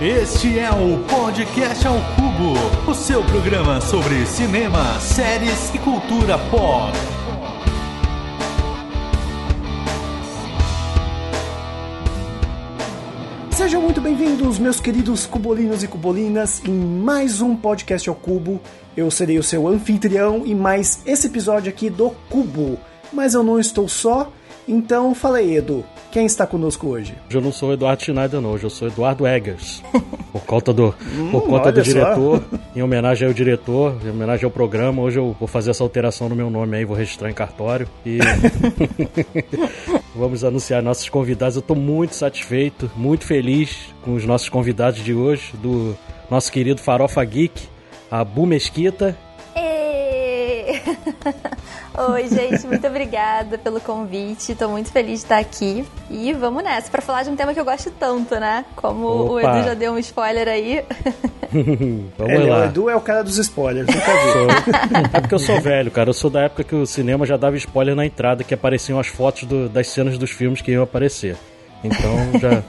[0.00, 6.92] Este é o Podcast ao Cubo, o seu programa sobre cinema, séries e cultura pop.
[13.50, 18.60] Sejam muito bem-vindos, meus queridos cubolinos e cubolinas, em mais um podcast ao Cubo.
[18.96, 22.78] Eu serei o seu anfitrião e mais esse episódio aqui do Cubo.
[23.12, 24.30] Mas eu não estou só,
[24.68, 25.84] então fala aí, Edu.
[26.10, 27.14] Quem está conosco hoje?
[27.28, 28.52] Hoje eu não sou Eduardo Schneider, não.
[28.52, 29.82] Hoje eu sou Eduardo Eggers.
[30.32, 32.58] Por conta do, hum, por conta do diretor, só.
[32.76, 36.36] em homenagem ao diretor, em homenagem ao programa, hoje eu vou fazer essa alteração no
[36.36, 37.88] meu nome aí, vou registrar em cartório.
[38.04, 38.18] E
[40.14, 41.56] vamos anunciar nossos convidados.
[41.56, 45.96] Eu estou muito satisfeito, muito feliz com os nossos convidados de hoje, do
[46.30, 47.66] nosso querido Farofa Geek,
[48.10, 49.16] a Bu Mesquita.
[51.98, 54.54] Oi, gente, muito obrigada pelo convite.
[54.54, 55.84] Tô muito feliz de estar aqui.
[56.08, 58.64] E vamos nessa, para falar de um tema que eu gosto tanto, né?
[58.76, 59.32] Como Opa.
[59.32, 60.84] o Edu já deu um spoiler aí.
[62.16, 62.60] vamos é, lá.
[62.60, 65.08] O Edu é o cara dos spoilers, nunca vi.
[65.12, 66.10] É porque eu sou velho, cara.
[66.10, 69.08] Eu sou da época que o cinema já dava spoiler na entrada, que apareciam as
[69.08, 71.36] fotos do, das cenas dos filmes que iam aparecer.
[71.82, 72.62] Então já.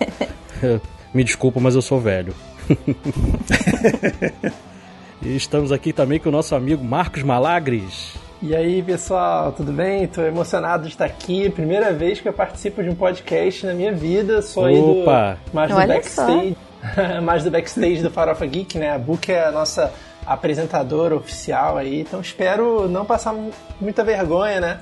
[1.13, 2.33] Me desculpa, mas eu sou velho.
[5.21, 8.17] e estamos aqui também com o nosso amigo Marcos Malagres.
[8.41, 10.05] E aí, pessoal, tudo bem?
[10.05, 11.49] Estou emocionado de estar aqui.
[11.49, 14.41] Primeira vez que eu participo de um podcast na minha vida.
[14.41, 15.03] Sou aí do,
[15.51, 16.57] mais do Olha backstage.
[17.21, 18.95] mais do backstage do Farofa Geek, né?
[18.95, 19.91] A Book é a nossa
[20.25, 21.99] apresentadora oficial aí.
[21.99, 23.35] Então espero não passar
[23.81, 24.79] muita vergonha, né?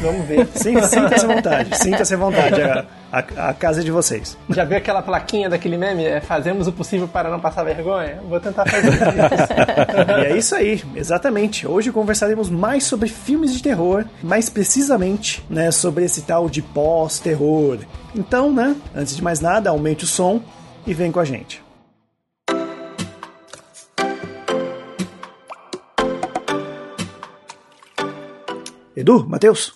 [0.00, 0.46] Vamos ver.
[0.54, 1.78] Sinta-se à vontade.
[1.78, 2.62] Sinta-se à vontade.
[2.62, 4.36] A, a, a, casa é de vocês.
[4.50, 6.04] Já viu aquela plaquinha daquele meme?
[6.04, 8.20] É, fazemos o possível para não passar vergonha?
[8.28, 9.04] Vou tentar fazer isso.
[10.20, 11.66] e é isso aí, exatamente.
[11.66, 17.78] Hoje conversaremos mais sobre filmes de terror, mais precisamente, né, sobre esse tal de pós-terror.
[18.14, 20.42] Então, né, antes de mais nada, aumente o som
[20.86, 21.64] e vem com a gente.
[28.96, 29.74] Edu, Matheus,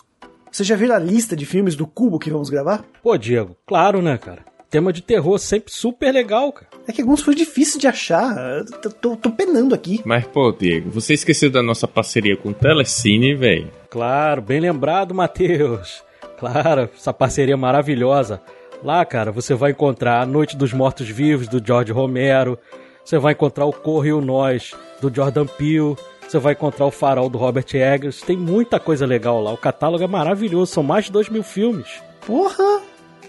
[0.50, 2.84] você já viu a lista de filmes do Cubo que vamos gravar?
[3.03, 4.44] Pô, Diego, claro, né, cara?
[4.71, 6.69] Tema de terror sempre super legal, cara.
[6.87, 8.65] É que alguns foi difícil de achar.
[9.00, 10.00] Tô, tô, penando aqui.
[10.05, 13.71] Mas, pô, Diego, você esqueceu da nossa parceria com o Telecine, velho?
[13.91, 16.05] Claro, bem lembrado, Matheus.
[16.39, 18.41] Claro, essa parceria maravilhosa.
[18.83, 22.59] Lá, cara, você vai encontrar A Noite dos Mortos Vivos, do George Romero.
[23.05, 24.72] Você vai encontrar O Corre e o Nós,
[25.03, 25.97] do Jordan Peele.
[26.30, 28.22] Você vai encontrar o Farol do Robert Eggers.
[28.22, 29.52] Tem muita coisa legal lá.
[29.52, 30.72] O catálogo é maravilhoso.
[30.72, 31.88] São mais de dois mil filmes.
[32.24, 32.82] Porra!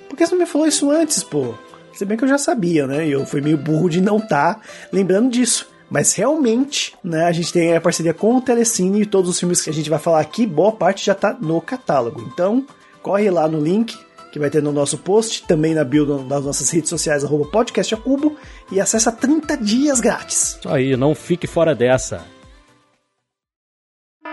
[0.07, 1.56] Por que você não me falou isso antes, pô?
[1.94, 3.07] Se bem que eu já sabia, né?
[3.07, 4.62] Eu fui meio burro de não estar tá
[4.94, 5.67] lembrando disso.
[5.89, 9.63] Mas realmente, né, a gente tem a parceria com o Telecine e todos os filmes
[9.63, 12.22] que a gente vai falar aqui, boa parte já tá no catálogo.
[12.31, 12.63] Então,
[13.01, 13.97] corre lá no link
[14.31, 17.95] que vai ter no nosso post, também na bio das nossas redes sociais, arroba podcast
[17.95, 18.38] Cubo,
[18.72, 20.57] e acessa 30 dias grátis.
[20.59, 22.23] Isso aí, não fique fora dessa.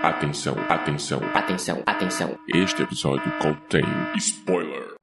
[0.03, 2.39] Atenção, atenção, atenção, atenção.
[2.55, 3.83] Este episódio contém
[4.15, 4.95] spoiler.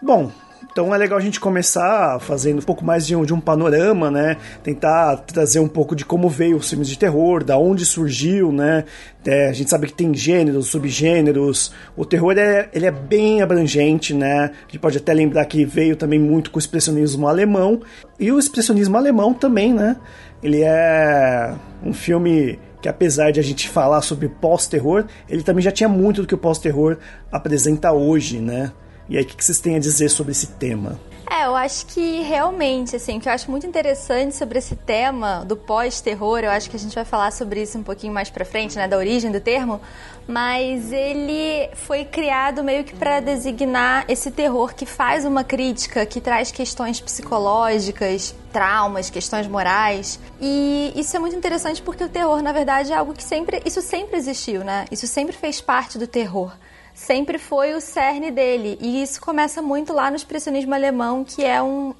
[0.00, 0.30] Bom,
[0.64, 4.10] então é legal a gente começar fazendo um pouco mais de um, de um panorama,
[4.10, 4.36] né?
[4.62, 8.84] Tentar trazer um pouco de como veio os filmes de terror, da onde surgiu, né?
[9.24, 11.72] É, a gente sabe que tem gêneros, subgêneros.
[11.96, 14.50] O terror é, ele é bem abrangente, né?
[14.52, 17.80] A gente pode até lembrar que veio também muito com o expressionismo alemão.
[18.18, 19.96] E o expressionismo alemão também, né?
[20.42, 25.70] Ele é um filme que apesar de a gente falar sobre pós-terror, ele também já
[25.70, 26.98] tinha muito do que o pós-terror
[27.32, 28.72] apresenta hoje, né?
[29.08, 30.98] E aí, o que vocês têm a dizer sobre esse tema?
[31.28, 35.44] É, eu acho que realmente, assim, o que eu acho muito interessante sobre esse tema
[35.44, 38.44] do pós-terror, eu acho que a gente vai falar sobre isso um pouquinho mais pra
[38.44, 39.80] frente, né, da origem do termo,
[40.26, 46.20] mas ele foi criado meio que para designar esse terror que faz uma crítica, que
[46.20, 50.20] traz questões psicológicas, traumas, questões morais.
[50.40, 53.82] E isso é muito interessante porque o terror, na verdade, é algo que sempre, isso
[53.82, 54.84] sempre existiu, né?
[54.92, 56.52] Isso sempre fez parte do terror
[56.96, 58.78] sempre foi o cerne dele.
[58.80, 61.94] E isso começa muito lá no expressionismo alemão, que é um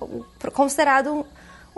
[0.55, 1.25] considerado um,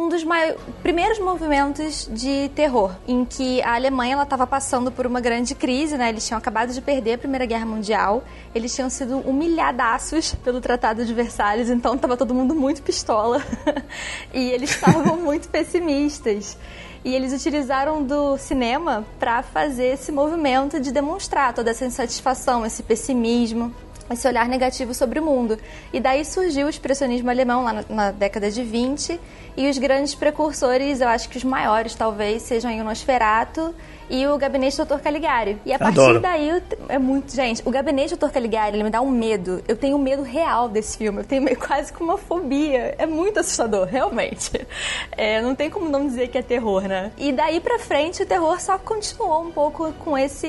[0.05, 5.21] um dos maiores, primeiros movimentos de terror, em que a Alemanha estava passando por uma
[5.21, 6.11] grande crise, né?
[6.11, 8.23] Eles tinham acabado de perder a Primeira Guerra Mundial,
[8.55, 13.43] eles tinham sido humilhadaços pelo Tratado de Versalhes, então estava todo mundo muito pistola
[14.33, 16.57] e eles estavam muito pessimistas.
[17.05, 22.83] E eles utilizaram do cinema para fazer esse movimento de demonstrar toda essa insatisfação, esse
[22.83, 23.75] pessimismo,
[24.11, 25.59] esse olhar negativo sobre o mundo.
[25.93, 29.21] E daí surgiu o expressionismo alemão lá na, na, década de 20
[29.57, 33.75] e os grandes precursores, eu acho que os maiores talvez, sejam o Nosferatu
[34.11, 35.01] e o Gabinete do Dr.
[35.01, 35.59] Caligari.
[35.65, 36.21] E a partir Adoro.
[36.21, 37.35] daí é muito.
[37.35, 38.33] Gente, o Gabinete do Dr.
[38.33, 39.63] Caligari, ele me dá um medo.
[39.67, 41.21] Eu tenho medo real desse filme.
[41.21, 42.95] Eu tenho quase que uma fobia.
[42.99, 44.51] É muito assustador, realmente.
[45.17, 47.11] É, não tem como não dizer que é terror, né?
[47.17, 50.47] E daí pra frente, o terror só continuou um pouco com esse,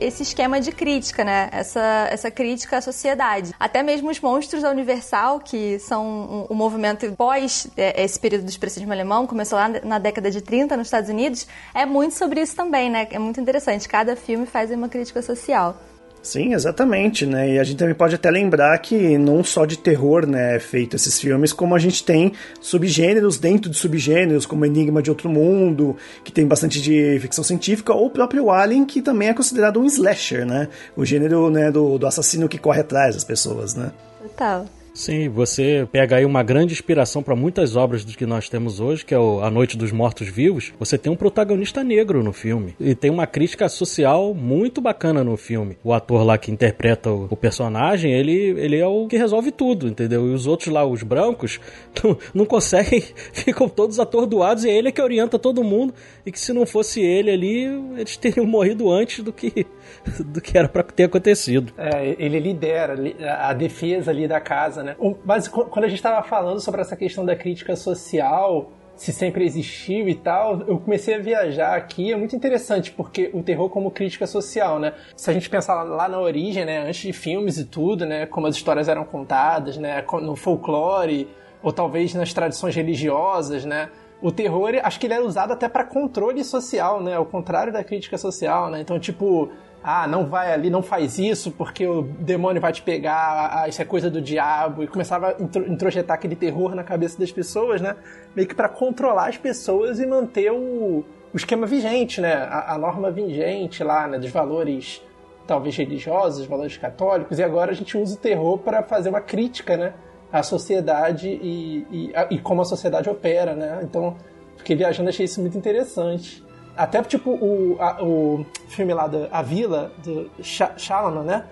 [0.00, 1.50] esse esquema de crítica, né?
[1.52, 3.52] Essa, essa crítica à sociedade.
[3.60, 8.18] Até mesmo os monstros da Universal, que são o um, um movimento pós é, esse
[8.18, 12.14] período do expressionismo alemão, começou lá na década de 30 nos Estados Unidos, é muito
[12.14, 13.06] sobre isso também, né?
[13.10, 13.88] É muito interessante.
[13.88, 15.80] Cada filme faz uma crítica social.
[16.22, 17.54] Sim, exatamente, né?
[17.54, 20.96] E a gente também pode até lembrar que não só de terror, né, é feito
[20.96, 25.96] esses filmes, como a gente tem subgêneros dentro de subgêneros, como Enigma de Outro Mundo,
[26.24, 29.86] que tem bastante de ficção científica, ou o próprio Alien, que também é considerado um
[29.86, 30.68] slasher, né?
[30.96, 33.92] O gênero, né, do, do assassino que corre atrás das pessoas, né?
[34.20, 34.66] Total.
[34.98, 39.04] Sim, você pega aí uma grande inspiração para muitas obras do que nós temos hoje,
[39.04, 40.72] que é A Noite dos Mortos Vivos.
[40.76, 45.36] Você tem um protagonista negro no filme e tem uma crítica social muito bacana no
[45.36, 45.78] filme.
[45.84, 50.26] O ator lá que interpreta o, personagem, ele, ele é o que resolve tudo, entendeu?
[50.26, 51.60] E os outros lá, os brancos,
[52.02, 53.00] não, não conseguem,
[53.32, 55.94] ficam todos atordoados e é ele que orienta todo mundo
[56.26, 57.66] e que se não fosse ele ali,
[57.96, 59.64] eles teriam morrido antes do que
[60.24, 61.72] do que era para ter acontecido.
[61.76, 62.96] É, ele lidera
[63.38, 64.87] a defesa ali da casa, né?
[65.24, 70.08] Mas quando a gente estava falando sobre essa questão da crítica social, se sempre existiu
[70.08, 74.26] e tal, eu comecei a viajar aqui, é muito interessante, porque o terror como crítica
[74.26, 74.92] social, né?
[75.16, 78.48] Se a gente pensar lá na origem, né, antes de filmes e tudo, né, como
[78.48, 81.28] as histórias eram contadas, né, no folclore,
[81.62, 83.88] ou talvez nas tradições religiosas, né,
[84.20, 87.84] o terror, acho que ele era usado até para controle social, né, ao contrário da
[87.84, 89.48] crítica social, né, então, tipo,
[89.82, 93.80] ah, não vai ali, não faz isso porque o demônio vai te pegar, ah, isso
[93.80, 97.96] é coisa do diabo, e começava a introjetar aquele terror na cabeça das pessoas, né?
[98.34, 102.34] Meio que para controlar as pessoas e manter o, o esquema vigente, né?
[102.34, 104.18] A, a, norma vigente lá, né?
[104.18, 105.02] Dos valores
[105.46, 109.76] talvez religiosos, valores católicos, e agora a gente usa o terror para fazer uma crítica,
[109.76, 109.94] né?
[110.30, 113.80] À sociedade e, e, a, e como a sociedade opera, né?
[113.82, 114.16] Então,
[114.56, 116.46] fiquei viajando, achei isso muito interessante.
[116.78, 121.44] Até, tipo, o, a, o filme lá da A Vila, do Shyamalan, né?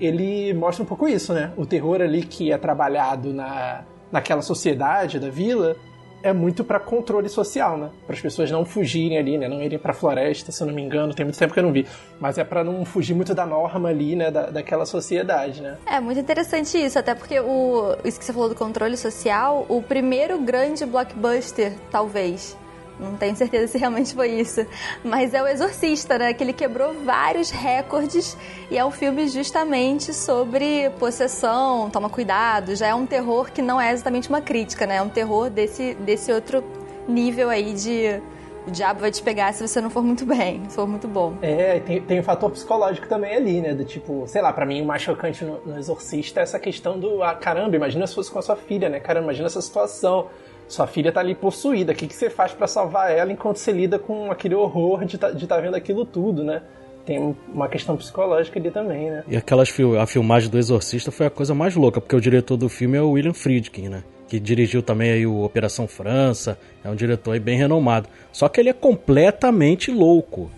[0.00, 1.52] Ele mostra um pouco isso, né?
[1.56, 3.82] O terror ali que é trabalhado na,
[4.12, 5.76] naquela sociedade da vila
[6.22, 7.90] é muito para controle social, né?
[8.06, 9.48] Para as pessoas não fugirem ali, né?
[9.48, 11.72] Não irem para floresta, se eu não me engano, tem muito tempo que eu não
[11.72, 11.84] vi.
[12.20, 14.30] Mas é para não fugir muito da norma ali, né?
[14.30, 15.78] Da, daquela sociedade, né?
[15.84, 19.82] É muito interessante isso, até porque o isso que você falou do controle social, o
[19.82, 22.56] primeiro grande blockbuster, talvez,
[23.00, 24.66] não tenho certeza se realmente foi isso.
[25.02, 26.32] Mas é o Exorcista, né?
[26.34, 28.36] Que ele quebrou vários recordes
[28.70, 32.76] e é um filme justamente sobre possessão, toma cuidado.
[32.76, 34.96] Já é um terror que não é exatamente uma crítica, né?
[34.96, 36.62] É um terror desse, desse outro
[37.08, 38.20] nível aí de
[38.66, 41.34] o diabo vai te pegar se você não for muito bem, se for muito bom.
[41.40, 43.74] É, tem, tem um fator psicológico também ali, né?
[43.74, 46.98] Do tipo, sei lá, para mim o mais chocante no, no Exorcista é essa questão
[46.98, 49.00] do, ah, caramba, imagina se fosse com a sua filha, né?
[49.00, 50.28] Caramba, imagina essa situação
[50.70, 51.92] sua filha tá ali possuída.
[51.92, 55.18] O que, que você faz para salvar ela enquanto você lida com aquele horror de
[55.18, 56.62] tá, estar tá vendo aquilo tudo, né?
[57.04, 59.24] Tem uma questão psicológica ali também, né?
[59.26, 62.68] E aquelas a filmagem do Exorcista foi a coisa mais louca, porque o diretor do
[62.68, 64.04] filme é o William Friedkin, né?
[64.28, 68.08] Que dirigiu também aí o Operação França, é um diretor aí bem renomado.
[68.32, 70.52] Só que ele é completamente louco,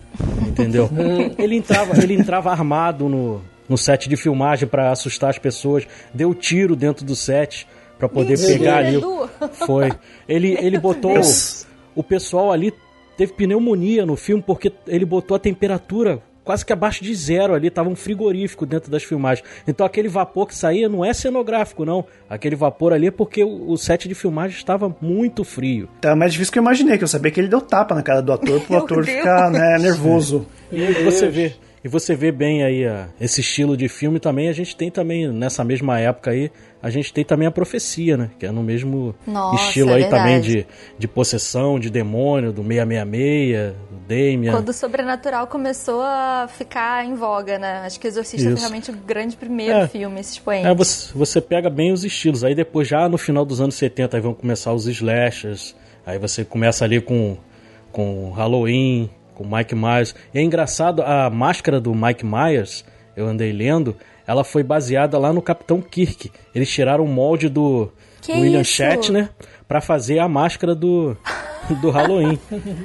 [0.47, 0.89] entendeu?
[1.39, 6.35] ele, entrava, ele entrava armado no, no set de filmagem para assustar as pessoas, deu
[6.35, 7.67] tiro dentro do set
[8.03, 9.01] para poder Mentira, pegar ali.
[9.65, 9.91] Foi.
[10.27, 11.19] Ele, ele botou.
[11.95, 12.73] O pessoal ali
[13.15, 17.69] teve pneumonia no filme porque ele botou a temperatura quase que abaixo de zero ali,
[17.69, 19.47] tava um frigorífico dentro das filmagens.
[19.65, 22.05] Então aquele vapor que saía não é cenográfico, não.
[22.29, 25.87] Aquele vapor ali é porque o, o set de filmagem estava muito frio.
[26.01, 28.21] Tá mais difícil que eu imaginei, que eu sabia que ele deu tapa na cara
[28.21, 30.45] do ator pro ator ficar né, nervoso.
[30.69, 31.53] E você vê.
[31.83, 34.47] E você vê bem aí a, esse estilo de filme também.
[34.47, 36.49] A gente tem também, nessa mesma época aí,
[36.81, 38.31] a gente tem também a profecia, né?
[38.39, 40.23] Que é no mesmo Nossa, estilo é aí verdade.
[40.23, 44.51] também de, de possessão, de demônio, do 666, do Damien.
[44.51, 47.81] Quando o sobrenatural começou a ficar em voga, né?
[47.85, 48.51] Acho que o Exorcista Isso.
[48.51, 50.65] foi realmente o grande primeiro é, filme, esse expoente.
[50.65, 52.45] É, você, você pega bem os estilos.
[52.45, 55.75] Aí depois, já no final dos anos 70, aí vão começar os slashers.
[56.05, 57.37] Aí você começa ali com,
[57.91, 59.09] com Halloween,
[59.43, 60.15] com Mike Myers.
[60.33, 62.83] E é engraçado, a máscara do Mike Myers,
[63.15, 63.95] eu andei lendo,
[64.25, 66.31] ela foi baseada lá no Capitão Kirk.
[66.55, 68.71] Eles tiraram o molde do que William isso?
[68.71, 69.29] Shatner
[69.67, 71.17] para fazer a máscara do,
[71.81, 72.39] do Halloween.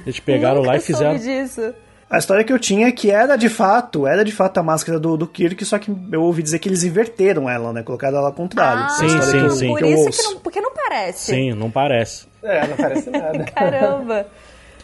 [0.04, 1.16] Eles pegaram lá e fizeram.
[1.16, 1.74] Disso.
[2.10, 4.98] A história que eu tinha é que era de fato, era de fato a máscara
[4.98, 7.82] do, do Kirk, só que eu ouvi dizer que eles inverteram ela, né?
[7.82, 8.84] Colocaram ela ao contrário.
[8.84, 9.68] Ah, sim, sim, eu, sim.
[9.68, 11.26] Por isso que não, porque não parece.
[11.26, 12.26] Sim, não parece.
[12.42, 13.44] É, não parece nada.
[13.52, 14.26] Caramba.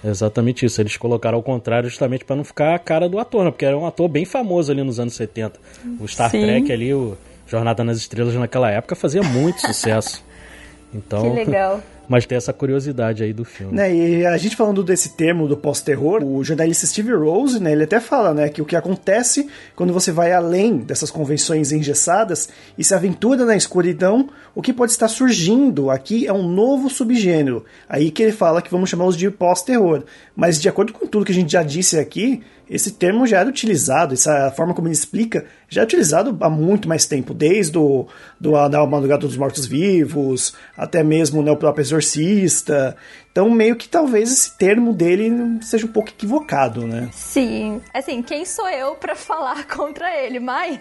[0.05, 0.81] Exatamente isso.
[0.81, 3.51] Eles colocaram ao contrário justamente para não ficar a cara do ator, né?
[3.51, 5.59] Porque era um ator bem famoso ali nos anos 70.
[5.99, 6.43] O Star Sim.
[6.43, 10.23] Trek ali, o Jornada nas Estrelas naquela época fazia muito sucesso.
[10.97, 11.83] Então, que legal.
[12.09, 13.75] Mas tem essa curiosidade aí do filme.
[13.75, 17.85] Né, e a gente falando desse termo do pós-terror, o jornalista Steve Rose, né, ele
[17.85, 22.85] até fala, né, que o que acontece quando você vai além dessas convenções engessadas e
[22.85, 27.65] se aventura na escuridão, o que pode estar surgindo aqui é um novo subgênero.
[27.89, 30.05] Aí que ele fala que vamos chamá-los de pós-terror.
[30.35, 33.49] Mas de acordo com tudo que a gente já disse aqui, esse termo já era
[33.49, 38.07] utilizado, essa forma como ele explica, já é utilizado há muito mais tempo, desde o
[38.41, 42.97] do, da Madrugada dos Mortos-Vivos, até mesmo né, o próprio Exorcista.
[43.35, 47.11] Então, meio que talvez esse termo dele seja um pouco equivocado, né?
[47.13, 47.83] Sim.
[47.93, 50.39] Assim, quem sou eu para falar contra ele?
[50.39, 50.79] Mas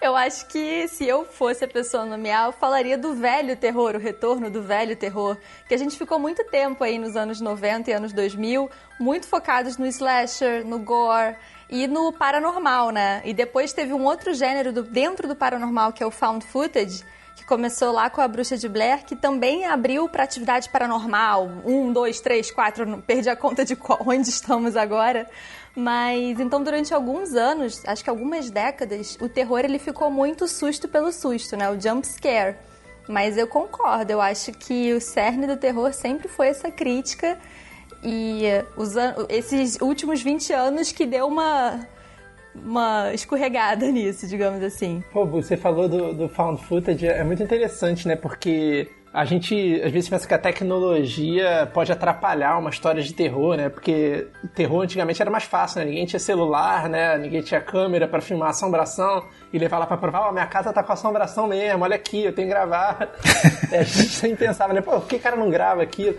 [0.00, 3.98] eu acho que se eu fosse a pessoa nomear, eu falaria do velho terror, o
[3.98, 5.36] retorno do velho terror.
[5.68, 9.76] Que a gente ficou muito tempo aí nos anos 90 e anos 2000, muito focados
[9.76, 11.36] no slasher, no gore
[11.68, 13.20] e no paranormal, né?
[13.26, 17.04] E depois teve um outro gênero do, dentro do paranormal que é o found footage,
[17.36, 21.50] que começou lá com a Bruxa de Blair, que também abriu para atividade paranormal.
[21.64, 25.28] Um, dois, três, quatro, perdi a conta de qual, onde estamos agora.
[25.76, 30.86] Mas então durante alguns anos, acho que algumas décadas, o terror ele ficou muito susto
[30.86, 31.68] pelo susto, né?
[31.68, 32.56] O jump scare.
[33.08, 37.38] Mas eu concordo, eu acho que o cerne do terror sempre foi essa crítica
[38.02, 38.44] e
[38.76, 38.94] os,
[39.28, 41.86] esses últimos 20 anos que deu uma
[42.54, 45.02] uma escorregada nisso, digamos assim.
[45.12, 48.16] Pô, você falou do, do found footage, é muito interessante, né?
[48.16, 53.56] Porque a gente às vezes pensa que a tecnologia pode atrapalhar uma história de terror,
[53.56, 53.68] né?
[53.68, 55.84] Porque terror antigamente era mais fácil, né?
[55.84, 57.16] Ninguém tinha celular, né?
[57.16, 60.72] Ninguém tinha câmera para filmar assombração e levar lá para provar, ó, oh, minha casa
[60.72, 63.08] tá com assombração mesmo, olha aqui, eu tenho que gravar.
[63.70, 64.80] é, a gente sempre pensava, né?
[64.80, 66.16] Pô, por que o cara não grava aquilo?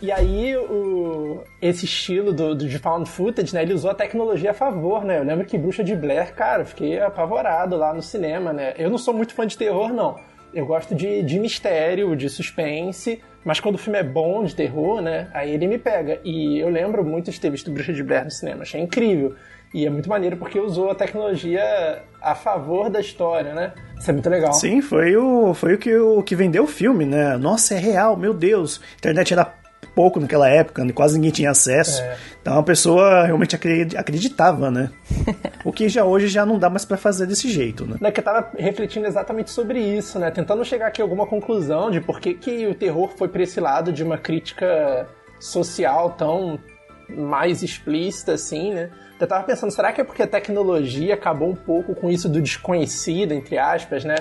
[0.00, 4.50] E aí, o, esse estilo do, do, de found footage, né, ele usou a tecnologia
[4.50, 5.18] a favor, né?
[5.18, 8.74] Eu lembro que Bruxa de Blair, cara, fiquei apavorado lá no cinema, né?
[8.76, 10.16] Eu não sou muito fã de terror, não.
[10.52, 15.00] Eu gosto de, de mistério, de suspense, mas quando o filme é bom de terror,
[15.00, 16.20] né, aí ele me pega.
[16.22, 19.34] E eu lembro muito de ter visto Bruxa de Blair no cinema, achei incrível.
[19.72, 23.72] E é muito maneiro porque usou a tecnologia a favor da história, né?
[23.98, 24.52] Isso é muito legal.
[24.52, 27.36] Sim, foi o, foi o, que, o que vendeu o filme, né?
[27.36, 28.80] Nossa, é real, meu Deus.
[28.94, 29.52] A internet era
[29.96, 30.92] pouco naquela época, né?
[30.92, 32.02] quase ninguém tinha acesso.
[32.02, 32.16] É.
[32.42, 33.56] Então a pessoa realmente
[33.96, 34.90] acreditava, né?
[35.64, 37.96] o que já hoje já não dá mais para fazer desse jeito, né?
[38.02, 40.30] É que eu tava refletindo exatamente sobre isso, né?
[40.30, 43.58] Tentando chegar aqui a alguma conclusão de por que, que o terror foi para esse
[43.58, 45.08] lado de uma crítica
[45.40, 46.60] social tão
[47.08, 48.90] mais explícita assim, né?
[49.18, 52.40] Eu tava pensando, será que é porque a tecnologia acabou um pouco com isso do
[52.40, 54.16] desconhecido, entre aspas, né?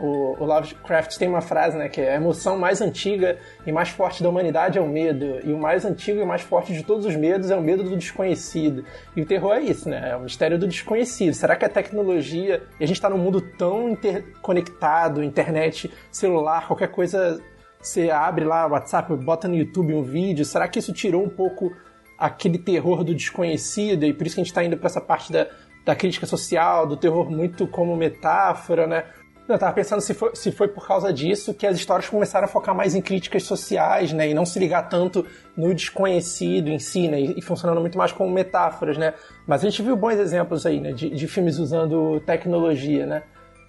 [0.00, 3.90] O, o, Lovecraft tem uma frase, né, que é a emoção mais antiga e mais
[3.90, 7.04] forte da humanidade é o medo, e o mais antigo e mais forte de todos
[7.04, 8.82] os medos é o medo do desconhecido.
[9.14, 10.12] E o terror é isso, né?
[10.12, 11.34] É o mistério do desconhecido.
[11.34, 16.88] Será que a tecnologia, e a gente está num mundo tão interconectado, internet, celular, qualquer
[16.88, 17.38] coisa,
[17.78, 21.28] você abre lá o WhatsApp, bota no YouTube um vídeo, será que isso tirou um
[21.28, 21.72] pouco
[22.18, 25.32] aquele terror do desconhecido e por isso que a gente está indo para essa parte
[25.32, 25.46] da,
[25.84, 29.04] da crítica social, do terror muito como metáfora, né?
[29.52, 32.48] Eu tava pensando se foi, se foi por causa disso que as histórias começaram a
[32.48, 34.28] focar mais em críticas sociais, né?
[34.28, 35.26] E não se ligar tanto
[35.56, 37.20] no desconhecido em si, né?
[37.20, 39.14] E, funcionando muito mais como metáforas, né?
[39.46, 40.92] Mas a gente viu bons exemplos aí, né?
[40.92, 43.22] De, de filmes usando tecnologia, né?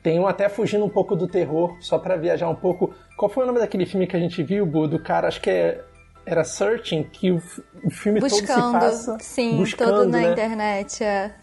[0.04, 2.94] Tem um até fugindo um pouco do terror, só para viajar um pouco.
[3.16, 4.88] Qual foi o nome daquele filme que a gente viu, Bu?
[4.88, 5.84] Do cara, acho que é,
[6.26, 7.42] era Searching, que o,
[7.84, 9.18] o filme buscando, todo se passa...
[9.20, 10.32] Sim, buscando, todo na né?
[10.32, 11.36] internet, é.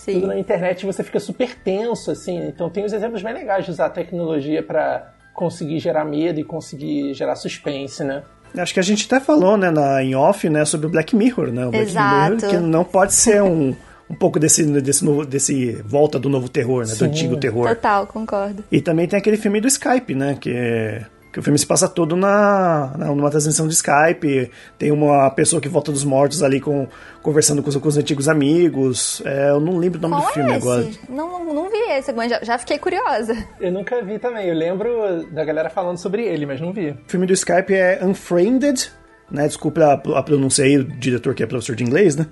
[0.00, 0.14] Sim.
[0.14, 2.46] tudo na internet você fica super tenso, assim.
[2.48, 6.44] Então tem os exemplos bem legais de usar a tecnologia para conseguir gerar medo e
[6.44, 8.22] conseguir gerar suspense, né?
[8.56, 11.52] Acho que a gente até falou, né, na, em off, né, sobre o Black Mirror,
[11.52, 11.66] né?
[11.66, 12.34] O Black Exato.
[12.34, 13.76] Mirror, que não pode ser um,
[14.08, 16.86] um pouco desse, desse, novo, desse volta do novo terror, né?
[16.86, 16.98] Sim.
[16.98, 17.68] Do antigo terror.
[17.68, 18.64] Total, concordo.
[18.72, 20.36] E também tem aquele filme do Skype, né?
[20.40, 24.50] Que é que o filme se passa todo na, na numa transmissão de Skype.
[24.78, 26.88] Tem uma pessoa que volta dos mortos ali com,
[27.22, 29.22] conversando com, com os antigos amigos.
[29.24, 30.88] É, eu não lembro o nome Qual do filme é agora.
[31.08, 33.36] Não, não vi esse, mas já, já, fiquei curiosa.
[33.60, 34.48] Eu nunca vi também.
[34.48, 36.90] Eu lembro da galera falando sobre ele, mas não vi.
[36.90, 38.90] O filme do Skype é Unfriended,
[39.30, 39.46] né?
[39.46, 42.26] Desculpa a, a pronúncia aí, o diretor que é professor de inglês, né?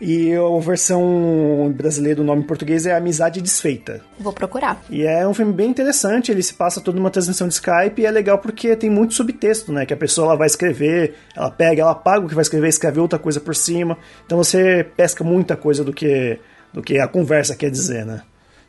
[0.00, 4.00] E a versão brasileira do nome em português é Amizade Desfeita.
[4.18, 4.82] Vou procurar.
[4.90, 8.06] E é um filme bem interessante, ele se passa toda uma transmissão de Skype e
[8.06, 9.86] é legal porque tem muito subtexto, né?
[9.86, 13.00] Que a pessoa ela vai escrever, ela pega, ela apaga o que vai escrever, escreve
[13.00, 13.96] outra coisa por cima.
[14.26, 16.38] Então você pesca muita coisa do que,
[16.72, 18.22] do que a conversa quer dizer, né?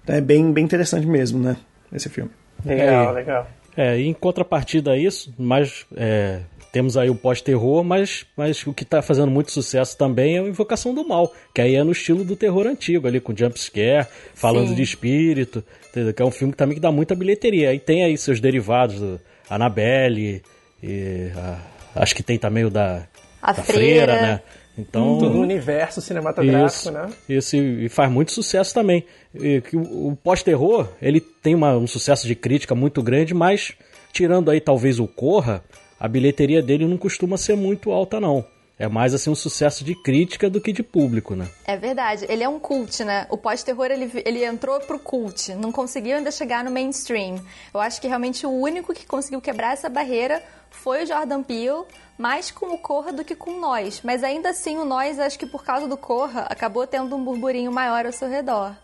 [0.04, 1.58] Então é bem, bem interessante mesmo, né?
[1.92, 2.32] Esse filme.
[2.66, 3.48] Legal, é, legal.
[3.76, 6.42] É, em contrapartida a isso, mais é,
[6.74, 10.48] temos aí o pós-terror, mas, mas o que está fazendo muito sucesso também é a
[10.48, 14.08] Invocação do Mal, que aí é no estilo do terror antigo, ali com jump scare,
[14.34, 14.76] falando Sim.
[14.76, 16.12] de espírito, entendeu?
[16.12, 17.70] que é um filme que também que dá muita bilheteria.
[17.70, 19.00] Aí tem aí seus derivados,
[19.48, 20.42] Annabelle,
[20.82, 21.60] e a,
[22.02, 23.08] acho que tem também o da,
[23.40, 24.14] a da freira.
[24.14, 24.42] freira, né?
[24.76, 27.10] Então, todo o universo cinematográfico, isso, né?
[27.30, 29.06] Isso, e faz muito sucesso também.
[29.36, 33.74] E, o, o pós-terror, ele tem uma, um sucesso de crítica muito grande, mas
[34.12, 35.64] tirando aí talvez o Corra,
[36.04, 38.46] a bilheteria dele não costuma ser muito alta, não.
[38.78, 41.48] É mais assim um sucesso de crítica do que de público, né?
[41.64, 42.26] É verdade.
[42.28, 43.26] Ele é um cult, né?
[43.30, 47.42] O pós-terror ele, ele entrou pro cult, não conseguiu ainda chegar no mainstream.
[47.74, 51.86] Eu acho que realmente o único que conseguiu quebrar essa barreira foi o Jordan Peele,
[52.18, 54.02] mais com o Corra do que com nós.
[54.04, 57.72] Mas ainda assim, o nós, acho que por causa do Corra, acabou tendo um burburinho
[57.72, 58.76] maior ao seu redor.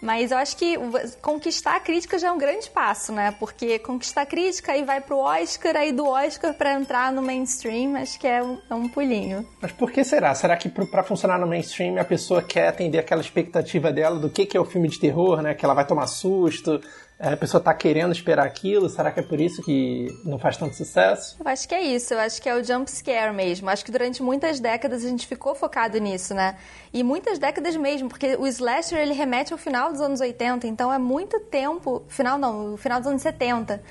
[0.00, 0.76] Mas eu acho que
[1.20, 3.34] conquistar a crítica já é um grande passo, né?
[3.38, 7.96] Porque conquistar a crítica aí vai pro Oscar, aí do Oscar para entrar no mainstream,
[7.96, 9.46] acho que é um, é um pulinho.
[9.60, 10.34] Mas por que será?
[10.34, 14.46] Será que para funcionar no mainstream a pessoa quer atender aquela expectativa dela do que,
[14.46, 15.54] que é o filme de terror, né?
[15.54, 16.80] Que ela vai tomar susto,
[17.20, 18.88] a pessoa tá querendo esperar aquilo?
[18.88, 21.36] Será que é por isso que não faz tanto sucesso?
[21.40, 23.68] Eu acho que é isso, eu acho que é o jump scare mesmo.
[23.68, 26.56] Acho que durante muitas décadas a gente ficou focado nisso, né?
[26.92, 30.92] E muitas décadas mesmo, porque o slasher ele remete ao final dos anos 80, então
[30.92, 33.82] é muito tempo, final não, final dos anos 70.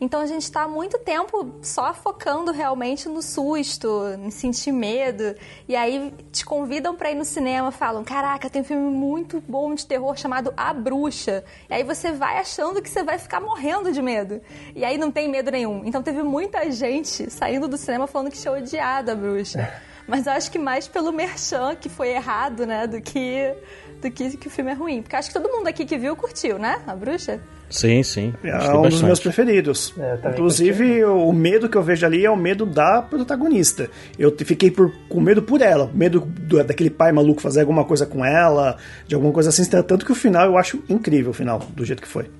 [0.00, 5.34] Então a gente está há muito tempo só focando realmente no susto, em sentir medo.
[5.66, 9.74] E aí te convidam para ir no cinema, falam: Caraca, tem um filme muito bom
[9.74, 11.44] de terror chamado A Bruxa.
[11.68, 14.40] E aí você vai achando que você vai ficar morrendo de medo.
[14.74, 15.82] E aí não tem medo nenhum.
[15.84, 19.72] Então teve muita gente saindo do cinema falando que tinha odiado a bruxa.
[20.06, 22.86] Mas eu acho que mais pelo merchan que foi errado, né?
[22.86, 23.52] Do que,
[24.00, 25.02] do que que o filme é ruim.
[25.02, 26.80] Porque acho que todo mundo aqui que viu curtiu, né?
[26.86, 27.40] A bruxa.
[27.68, 28.32] Sim, sim.
[28.44, 28.88] É um bastante.
[28.90, 29.94] dos meus preferidos.
[29.98, 33.90] É, Inclusive, o medo que eu vejo ali é o medo da protagonista.
[34.18, 38.06] Eu fiquei por, com medo por ela, medo do, daquele pai maluco fazer alguma coisa
[38.06, 39.64] com ela, de alguma coisa assim.
[39.68, 42.30] Tanto que o final eu acho incrível, o final, do jeito que foi.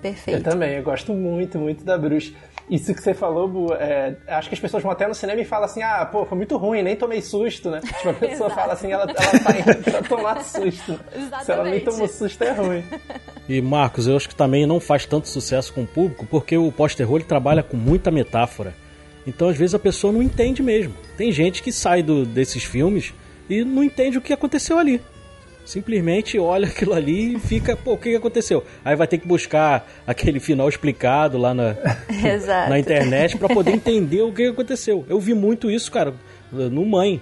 [0.00, 0.38] Perfeito.
[0.38, 2.32] Eu também, eu gosto muito, muito da bruxa.
[2.70, 5.44] Isso que você falou, Bu, é, acho que as pessoas vão até no cinema e
[5.44, 7.80] falam assim: ah, pô, foi muito ruim, nem tomei susto, né?
[7.80, 11.00] Tipo, a pessoa fala assim, ela, ela tá indo pra tomar susto.
[11.14, 11.44] Exatamente.
[11.44, 12.84] Se ela nem tomou susto, é ruim.
[13.48, 16.70] E Marcos, eu acho que também não faz tanto sucesso com o público porque o
[16.70, 18.74] pós-terror trabalha com muita metáfora.
[19.26, 20.94] Então, às vezes, a pessoa não entende mesmo.
[21.16, 23.14] Tem gente que sai do, desses filmes
[23.48, 25.00] e não entende o que aconteceu ali
[25.68, 28.64] simplesmente olha aquilo ali e fica, pô, o que aconteceu?
[28.82, 31.76] Aí vai ter que buscar aquele final explicado lá na,
[32.68, 35.04] na internet para poder entender o que aconteceu.
[35.10, 36.14] Eu vi muito isso, cara,
[36.50, 37.20] no Mãe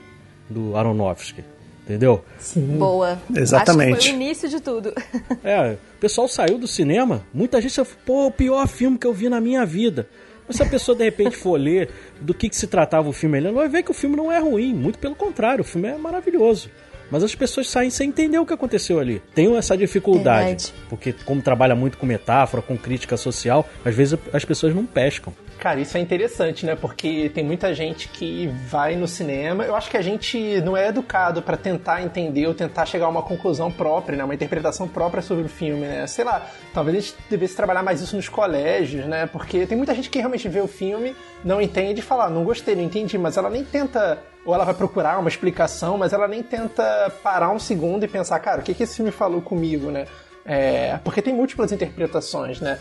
[0.49, 1.45] do Aronofsky.
[1.85, 2.25] Entendeu?
[2.39, 2.79] Sim.
[2.79, 3.19] Boa.
[3.35, 3.93] Exatamente.
[3.93, 4.93] Acho que foi o início de tudo.
[5.43, 9.13] É, o pessoal saiu do cinema, muita gente falou, pô, o pior filme que eu
[9.13, 10.09] vi na minha vida.
[10.47, 11.89] Mas se a pessoa de repente for ler
[12.21, 14.39] do que, que se tratava o filme, ela vai ver que o filme não é
[14.39, 16.71] ruim, muito pelo contrário, o filme é maravilhoso.
[17.11, 19.23] Mas as pessoas saem sem entender o que aconteceu ali.
[19.35, 20.47] Tem essa dificuldade.
[20.47, 20.75] Verdade.
[20.88, 25.33] Porque, como trabalha muito com metáfora, com crítica social, às vezes as pessoas não pescam.
[25.59, 26.77] Cara, isso é interessante, né?
[26.77, 29.64] Porque tem muita gente que vai no cinema.
[29.64, 33.09] Eu acho que a gente não é educado para tentar entender ou tentar chegar a
[33.09, 34.25] uma conclusão própria, né?
[34.25, 36.07] Uma interpretação própria sobre o filme, né?
[36.07, 39.27] Sei lá, talvez a gente devesse trabalhar mais isso nos colégios, né?
[39.27, 42.45] Porque tem muita gente que realmente vê o filme, não entende e fala, ah, não
[42.45, 46.29] gostei, não entendi, mas ela nem tenta ou ela vai procurar uma explicação, mas ela
[46.29, 49.91] nem tenta parar um segundo e pensar, cara, o que, que esse filme falou comigo,
[49.91, 50.07] né?
[50.45, 52.79] É, porque tem múltiplas interpretações, né?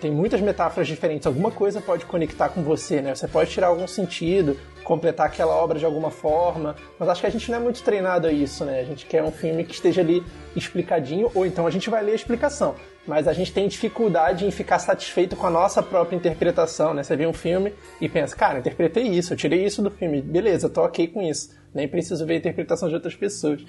[0.00, 1.26] Tem muitas metáforas diferentes.
[1.26, 3.14] Alguma coisa pode conectar com você, né?
[3.14, 6.76] Você pode tirar algum sentido, completar aquela obra de alguma forma.
[6.98, 8.80] Mas acho que a gente não é muito treinado a isso, né?
[8.80, 10.22] A gente quer um filme que esteja ali
[10.54, 12.74] explicadinho, ou então a gente vai ler a explicação
[13.08, 17.02] mas a gente tem dificuldade em ficar satisfeito com a nossa própria interpretação, né?
[17.02, 20.68] Você vê um filme e pensa, cara, interpretei isso, eu tirei isso do filme, beleza,
[20.68, 21.57] tô ok com isso.
[21.74, 23.60] Nem preciso ver a interpretação de outras pessoas.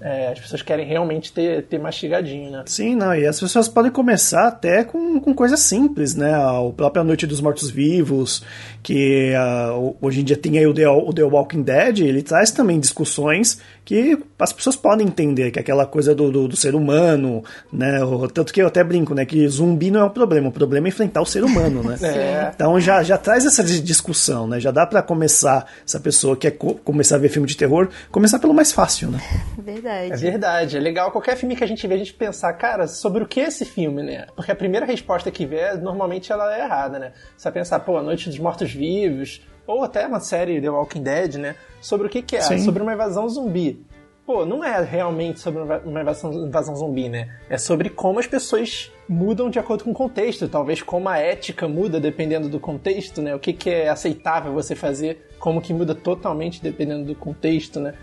[0.00, 2.62] É, as pessoas querem realmente ter, ter mastigadinho, né?
[2.66, 6.34] Sim, não, e as pessoas podem começar até com, com coisas simples, né?
[6.34, 8.44] A Noite dos Mortos-Vivos,
[8.82, 12.50] que uh, hoje em dia tem aí o The, o The Walking Dead, ele traz
[12.50, 16.74] também discussões que as pessoas podem entender, que é aquela coisa do, do, do ser
[16.74, 17.98] humano, né?
[18.34, 19.24] Tanto que eu até brinco, né?
[19.24, 21.96] Que zumbi não é o problema, o problema é enfrentar o ser humano, né?
[22.04, 22.52] é.
[22.54, 24.60] Então já, já traz essa discussão, né?
[24.60, 27.88] Já dá para começar, essa pessoa que quer co começar a ver filme de terror,
[28.10, 29.20] começar pelo mais fácil, né?
[29.58, 30.12] Verdade.
[30.12, 30.76] É verdade.
[30.76, 33.40] É legal qualquer filme que a gente vê, a gente pensar, cara, sobre o que
[33.40, 34.26] é esse filme, né?
[34.34, 37.12] Porque a primeira resposta que vê, normalmente ela é errada, né?
[37.36, 41.34] Você vai pensar, pô, A Noite dos Mortos-Vivos, ou até uma série The Walking Dead,
[41.34, 41.54] né?
[41.80, 42.40] Sobre o que, que é?
[42.40, 42.58] Sim.
[42.58, 43.84] Sobre uma invasão zumbi.
[44.28, 47.30] Pô, não é realmente sobre uma invasão, invasão zumbi, né?
[47.48, 51.66] É sobre como as pessoas mudam de acordo com o contexto, talvez como a ética
[51.66, 53.34] muda dependendo do contexto, né?
[53.34, 57.94] O que, que é aceitável você fazer, como que muda totalmente dependendo do contexto, né?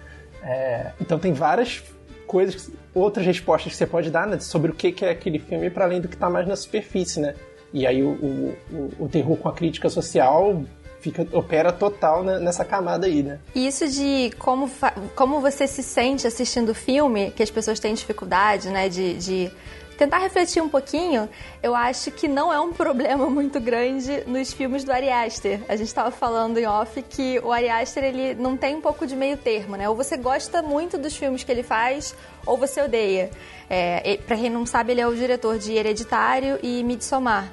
[0.41, 1.83] É, então tem várias
[2.25, 5.69] coisas, outras respostas que você pode dar né, sobre o que, que é aquele filme
[5.69, 7.35] para além do que está mais na superfície, né?
[7.71, 10.63] E aí o, o, o terror com a crítica social
[11.05, 13.39] fica, opera total nessa camada aí, né?
[13.53, 14.69] E isso de como,
[15.15, 19.51] como você se sente assistindo o filme, que as pessoas têm dificuldade, né, de, de
[19.97, 21.29] tentar refletir um pouquinho,
[21.61, 25.61] eu acho que não é um problema muito grande nos filmes do Ari Aster.
[25.69, 29.05] A gente estava falando em off que o Ari Aster ele não tem um pouco
[29.05, 29.87] de meio termo, né?
[29.87, 32.15] Ou você gosta muito dos filmes que ele faz,
[32.45, 33.29] ou você odeia.
[33.69, 37.51] É, para quem não sabe, ele é o diretor de Hereditário e Midsommar.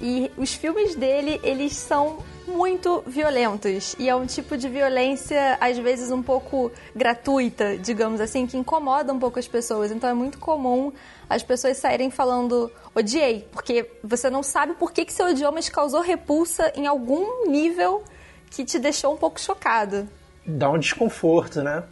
[0.00, 3.94] E os filmes dele, eles são muito violentos.
[3.98, 9.12] E é um tipo de violência, às vezes, um pouco gratuita, digamos assim, que incomoda
[9.12, 9.90] um pouco as pessoas.
[9.90, 10.92] Então é muito comum
[11.28, 15.68] as pessoas saírem falando odiei, porque você não sabe por que, que seu odiou, mas
[15.68, 18.02] causou repulsa em algum nível
[18.50, 20.08] que te deixou um pouco chocado.
[20.46, 21.82] Dá um desconforto, né?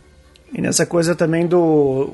[0.53, 2.13] E nessa coisa também do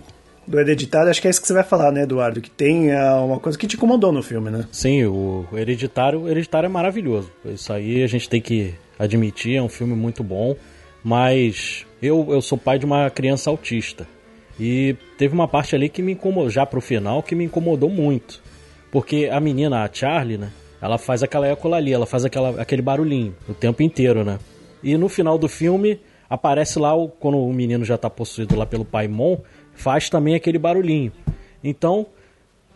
[0.50, 2.40] do Hereditário, acho que é isso que você vai falar, né, Eduardo?
[2.40, 4.64] Que tem uh, uma coisa que te incomodou no filme, né?
[4.72, 7.30] Sim, o Hereditário, o Hereditário é maravilhoso.
[7.44, 10.56] Isso aí a gente tem que admitir, é um filme muito bom.
[11.04, 14.08] Mas eu, eu sou pai de uma criança autista.
[14.58, 18.42] E teve uma parte ali que me incomodou, já pro final, que me incomodou muito.
[18.90, 20.50] Porque a menina, a Charlie, né?
[20.82, 24.38] Ela faz aquela écola ali, ela faz aquela, aquele barulhinho o tempo inteiro, né?
[24.82, 28.84] E no final do filme, aparece lá, quando o menino já tá possuído lá pelo
[28.84, 29.38] pai Mon,
[29.74, 31.12] faz também aquele barulhinho.
[31.62, 32.06] Então,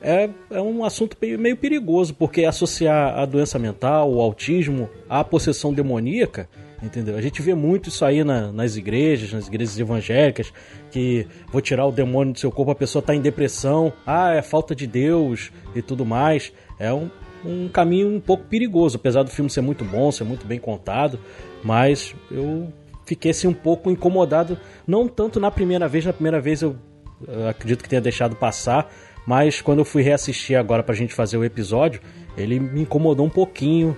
[0.00, 5.72] é, é um assunto meio perigoso, porque associar a doença mental, o autismo, à possessão
[5.72, 6.46] demoníaca,
[6.82, 7.16] entendeu?
[7.16, 10.52] A gente vê muito isso aí na, nas igrejas, nas igrejas evangélicas,
[10.90, 14.42] que vou tirar o demônio do seu corpo, a pessoa está em depressão, ah, é
[14.42, 16.52] falta de Deus e tudo mais.
[16.78, 17.08] É um,
[17.42, 21.18] um caminho um pouco perigoso, apesar do filme ser muito bom, ser muito bem contado,
[21.62, 22.68] mas eu
[23.04, 26.76] fiquei assim um pouco incomodado, não tanto na primeira vez, na primeira vez eu
[27.26, 28.92] eu acredito que tenha deixado passar,
[29.26, 32.00] mas quando eu fui reassistir agora pra gente fazer o episódio,
[32.36, 33.96] ele me incomodou um pouquinho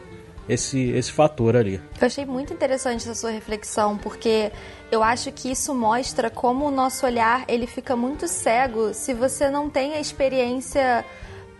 [0.48, 1.80] esse, esse fator ali.
[2.00, 4.52] Eu achei muito interessante essa sua reflexão, porque
[4.90, 9.50] eu acho que isso mostra como o nosso olhar ele fica muito cego se você
[9.50, 11.04] não tem a experiência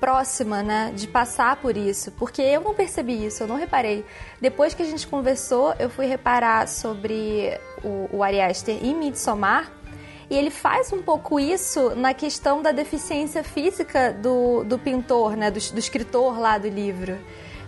[0.07, 4.05] próxima, né, de passar por isso, porque eu não percebi isso, eu não reparei.
[4.41, 9.69] Depois que a gente conversou, eu fui reparar sobre o, o Ari Aster e Midsommar,
[10.31, 15.51] e ele faz um pouco isso na questão da deficiência física do, do pintor, né?
[15.51, 17.19] Do, do escritor lá do livro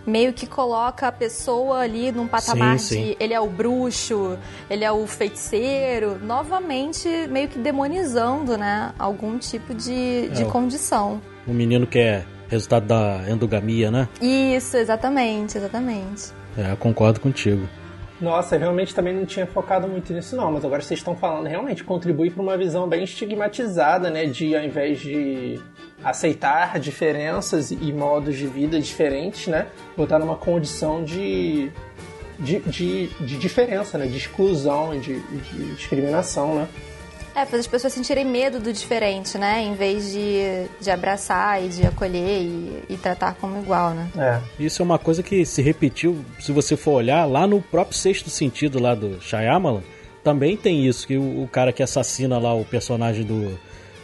[0.07, 3.03] meio que coloca a pessoa ali num patamar sim, sim.
[3.03, 9.37] de ele é o bruxo, ele é o feiticeiro, novamente meio que demonizando, né, algum
[9.37, 11.21] tipo de, de é, condição.
[11.47, 14.07] O menino que é resultado da endogamia, né?
[14.21, 16.31] Isso, exatamente, exatamente.
[16.57, 17.67] É, concordo contigo.
[18.19, 21.47] Nossa, eu realmente também não tinha focado muito nisso não, mas agora vocês estão falando,
[21.47, 25.57] realmente contribui para uma visão bem estigmatizada, né, de ao invés de
[26.03, 31.71] aceitar diferenças e modos de vida diferentes, né, botar numa condição de
[32.37, 36.67] de, de, de diferença, né, de exclusão e de, de discriminação, né.
[37.39, 39.61] É, fazer as pessoas sentirem medo do diferente, né?
[39.61, 44.09] Em vez de, de abraçar e de acolher e, e tratar como igual, né?
[44.17, 44.41] É.
[44.61, 48.29] Isso é uma coisa que se repetiu, se você for olhar, lá no próprio sexto
[48.29, 49.83] sentido lá do Shyamalan,
[50.21, 53.57] também tem isso, que o, o cara que assassina lá o personagem do,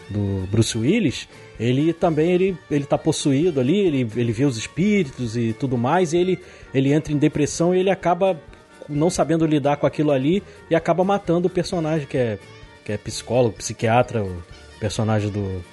[0.09, 1.27] do Bruce Willis,
[1.59, 6.13] ele também ele, ele tá possuído ali, ele, ele vê os espíritos e tudo mais,
[6.13, 6.39] e ele,
[6.73, 8.39] ele entra em depressão e ele acaba
[8.87, 12.39] não sabendo lidar com aquilo ali e acaba matando o personagem que é
[12.85, 14.41] que é psicólogo, psiquiatra, o
[14.79, 15.63] personagem do,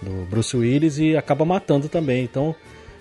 [0.00, 2.24] do Bruce Willis, e acaba matando também.
[2.24, 2.54] Então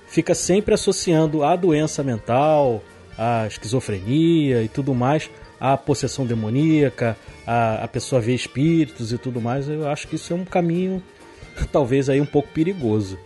[0.07, 2.83] fica sempre associando a doença mental,
[3.17, 9.39] a esquizofrenia e tudo mais, a possessão demoníaca, a, a pessoa ver espíritos e tudo
[9.39, 9.69] mais.
[9.69, 11.01] Eu acho que isso é um caminho
[11.71, 13.19] talvez aí um pouco perigoso.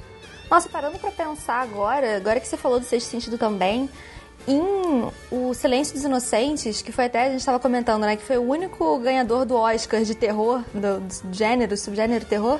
[0.51, 3.89] Nossa, parando para pensar agora, agora que você falou do sexto sentido também,
[4.47, 8.37] em O Silêncio dos Inocentes, que foi até, a gente estava comentando, né, que foi
[8.37, 12.59] o único ganhador do Oscar de terror, do, do gênero, subgênero terror,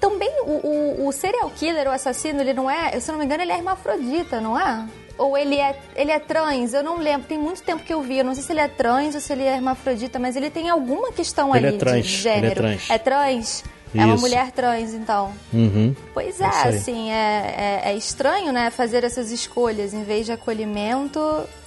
[0.00, 3.24] também o, o, o, serial killer, o assassino, ele não é, se eu não me
[3.24, 4.86] engano, ele é hermafrodita, não é?
[5.16, 8.18] Ou ele é, ele é trans, eu não lembro, tem muito tempo que eu vi,
[8.18, 10.68] eu não sei se ele é trans ou se ele é hermafrodita, mas ele tem
[10.68, 12.46] alguma questão ele ali é trans, de gênero.
[12.46, 12.90] Ele é trans.
[12.90, 13.64] É trans?
[14.00, 15.32] É uma mulher trans, então.
[15.52, 15.94] Uhum.
[16.12, 18.70] Pois é, assim, é, é, é, estranho, né?
[18.70, 19.94] Fazer essas escolhas.
[19.94, 21.20] Em vez de acolhimento,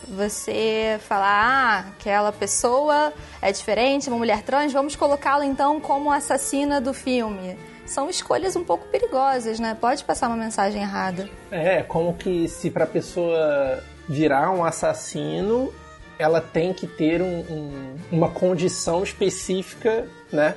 [0.08, 6.82] você falar, ah, aquela pessoa é diferente, uma mulher trans, vamos colocá-la então como assassina
[6.82, 7.58] do filme.
[7.86, 9.76] São escolhas um pouco perigosas, né?
[9.80, 11.28] Pode passar uma mensagem errada.
[11.50, 15.74] É, como que se pra pessoa virar um assassino,
[16.20, 20.56] ela tem que ter um, um, uma condição específica, né?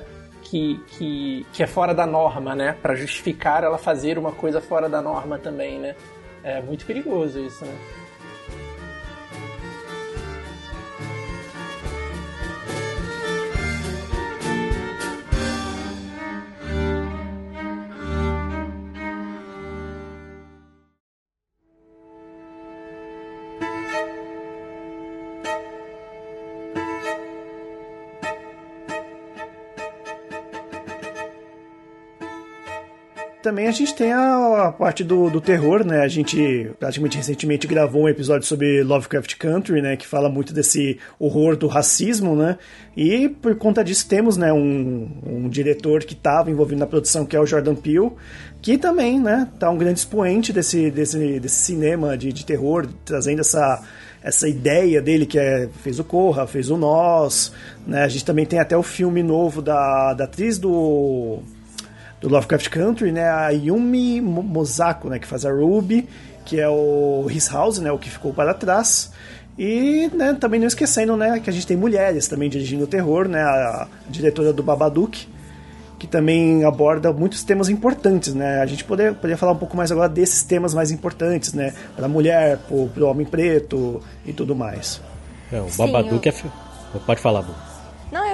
[0.53, 2.77] Que, que, que é fora da norma, né?
[2.79, 5.95] Para justificar ela fazer uma coisa fora da norma também, né?
[6.43, 7.73] É muito perigoso isso, né?
[33.43, 35.99] Também a gente tem a, a parte do, do, terror, né?
[35.99, 39.97] A gente praticamente recentemente gravou um episódio sobre Lovecraft Country, né?
[39.97, 42.57] Que fala muito desse horror do racismo, né?
[42.95, 44.53] E por conta disso temos, né?
[44.53, 48.13] Um, um diretor que estava envolvido na produção, que é o Jordan Peele,
[48.61, 49.49] que também, né?
[49.59, 53.83] Tá um grande expoente desse, desse, desse cinema de, de terror, trazendo essa
[54.23, 57.51] essa ideia dele que é, fez o Corra, fez o Nós,
[57.85, 58.03] né?
[58.05, 61.43] A gente também tem até o filme novo da, da atriz do
[62.23, 66.07] do Lovecraft Country, né, a Yumi Mosako, né, que faz a Ruby,
[66.45, 69.11] que é o His House, né, o que ficou para trás.
[69.59, 73.27] E né, também não esquecendo né, que a gente tem mulheres também dirigindo o terror,
[73.27, 75.27] né, a, diretora do Babadook,
[75.99, 78.33] que também aborda muitos temas importantes.
[78.33, 78.61] Né?
[78.61, 82.05] A gente poderia, poderia falar um pouco mais agora desses temas mais importantes, né, para
[82.05, 85.01] a mulher, para o homem preto e tudo mais.
[85.51, 86.99] É, o Babadook Sim, eu...
[86.99, 86.99] é.
[87.05, 87.72] Pode falar, Bu.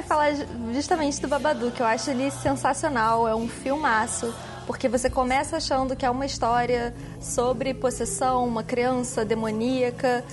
[0.07, 0.33] Falar
[0.73, 1.79] justamente do Babadook.
[1.79, 3.27] Eu acho ele sensacional.
[3.27, 4.33] É um filmaço.
[4.65, 10.23] Porque você começa achando que é uma história sobre possessão, uma criança demoníaca.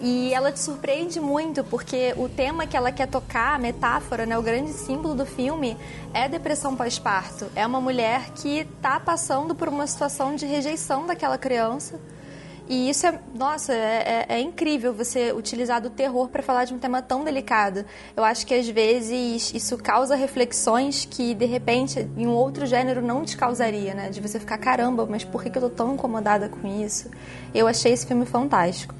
[0.00, 4.38] E ela te surpreende muito, porque o tema que ela quer tocar, a metáfora, né,
[4.38, 5.76] o grande símbolo do filme,
[6.14, 7.46] é depressão pós-parto.
[7.56, 11.98] É uma mulher que está passando por uma situação de rejeição daquela criança
[12.68, 16.74] e isso é, nossa, é, é, é incrível você utilizar do terror para falar de
[16.74, 17.84] um tema tão delicado.
[18.14, 23.00] Eu acho que às vezes isso causa reflexões que de repente em um outro gênero
[23.00, 24.10] não te causaria, né?
[24.10, 27.10] De você ficar, caramba, mas por que, que eu tô tão incomodada com isso?
[27.54, 28.94] Eu achei esse filme fantástico.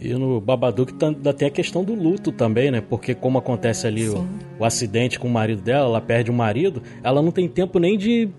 [0.00, 2.80] E no Babadook ainda tem a questão do luto também, né?
[2.80, 4.26] Porque como acontece ali o,
[4.58, 7.98] o, acidente com o marido dela, ela perde o marido, ela não tem tempo nem
[7.98, 8.30] de,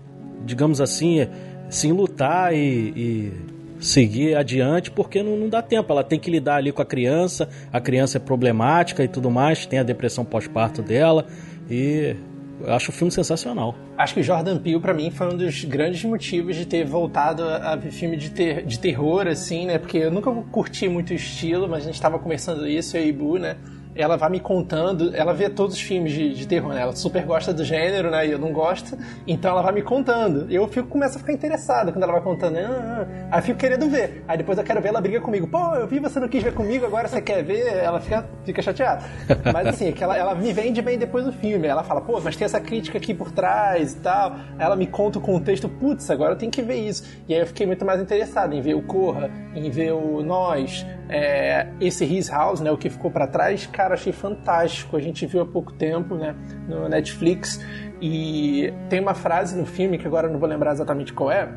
[0.44, 1.28] digamos assim,
[1.68, 3.32] se lutar e, e
[3.80, 5.92] seguir adiante, porque não, não, dá tempo.
[5.92, 9.66] Ela tem que lidar ali com a criança, a criança é problemática e tudo mais,
[9.66, 11.26] tem a depressão pós-parto dela
[11.68, 12.14] e
[12.60, 13.74] eu acho o filme sensacional.
[13.96, 17.42] Acho que o Jordan Peele, para mim, foi um dos grandes motivos de ter voltado
[17.42, 19.78] a ver filme de, ter, de terror, assim, né?
[19.78, 23.08] Porque eu nunca curti muito o estilo, mas a gente tava conversando isso, eu e
[23.08, 23.56] Ibu, né?
[24.00, 26.82] Ela vai me contando, ela vê todos os filmes de, de terror, né?
[26.82, 28.26] Ela super gosta do gênero, né?
[28.26, 30.46] E eu não gosto, então ela vai me contando.
[30.50, 32.56] Eu fico, começo a ficar interessado quando ela vai contando.
[32.56, 33.28] Ah, ah, ah.
[33.30, 34.24] Aí eu fico querendo ver.
[34.26, 35.46] Aí depois eu quero ver, ela briga comigo.
[35.46, 37.66] Pô, eu vi, você não quis ver comigo, agora você quer ver?
[37.76, 39.04] Ela fica, fica chateada.
[39.52, 41.66] Mas assim, é que ela, ela me vende bem depois do filme.
[41.66, 44.32] Ela fala, pô, mas tem essa crítica aqui por trás e tal.
[44.58, 47.04] Aí ela me conta o contexto, putz, agora eu tenho que ver isso.
[47.28, 50.86] E aí eu fiquei muito mais interessado em ver o Corra, em ver o Nós,
[51.08, 52.70] é, esse His House, né?
[52.70, 53.66] O que ficou para trás.
[53.66, 54.96] Cara, achei fantástico.
[54.96, 56.34] A gente viu há pouco tempo, né,
[56.68, 57.64] no Netflix.
[58.00, 61.48] E tem uma frase no filme que agora não vou lembrar exatamente qual é,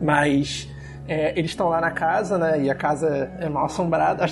[0.00, 0.68] mas
[1.08, 2.62] é, eles estão lá na casa, né?
[2.62, 4.26] E a casa é mal assombrada.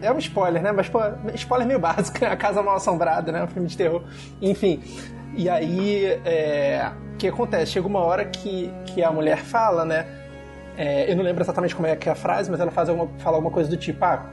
[0.00, 0.72] É um spoiler, né?
[0.72, 0.98] Mas, pô,
[1.34, 2.24] spoiler meio básico.
[2.24, 3.44] A casa mal assombrada, né?
[3.44, 4.02] Um filme de terror.
[4.40, 4.82] Enfim.
[5.36, 7.72] E aí, é, o que acontece?
[7.72, 10.06] Chega uma hora que, que a mulher fala, né?
[10.76, 13.08] É, eu não lembro exatamente como é que é a frase, mas ela faz alguma,
[13.18, 14.30] fala alguma coisa do tipo: ah,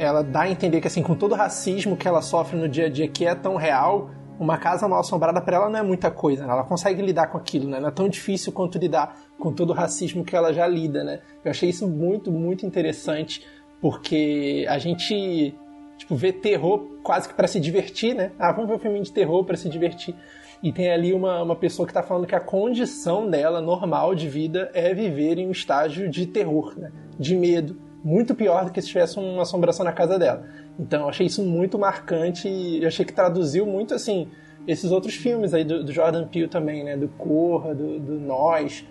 [0.00, 2.86] ela dá a entender que, assim, com todo o racismo que ela sofre no dia
[2.86, 6.10] a dia, que é tão real, uma casa mal assombrada para ela não é muita
[6.10, 6.52] coisa, né?
[6.54, 7.78] Ela consegue lidar com aquilo, né?
[7.78, 11.20] Não é tão difícil quanto lidar com todo o racismo que ela já lida, né?
[11.44, 13.46] Eu achei isso muito, muito interessante,
[13.78, 15.54] porque a gente,
[15.98, 18.32] tipo, vê terror quase que para se divertir, né?
[18.38, 20.14] Ah, vamos ver um filme de terror para se divertir.
[20.62, 24.30] E tem ali uma, uma pessoa que está falando que a condição dela, normal de
[24.30, 26.90] vida, é viver em um estágio de terror, né?
[27.18, 30.44] De medo muito pior do que se tivesse uma assombração na casa dela.
[30.78, 34.28] Então eu achei isso muito marcante e eu achei que traduziu muito assim
[34.66, 36.96] esses outros filmes aí do, do Jordan Peele também, né?
[36.96, 38.86] Do Corra, do, do Nós,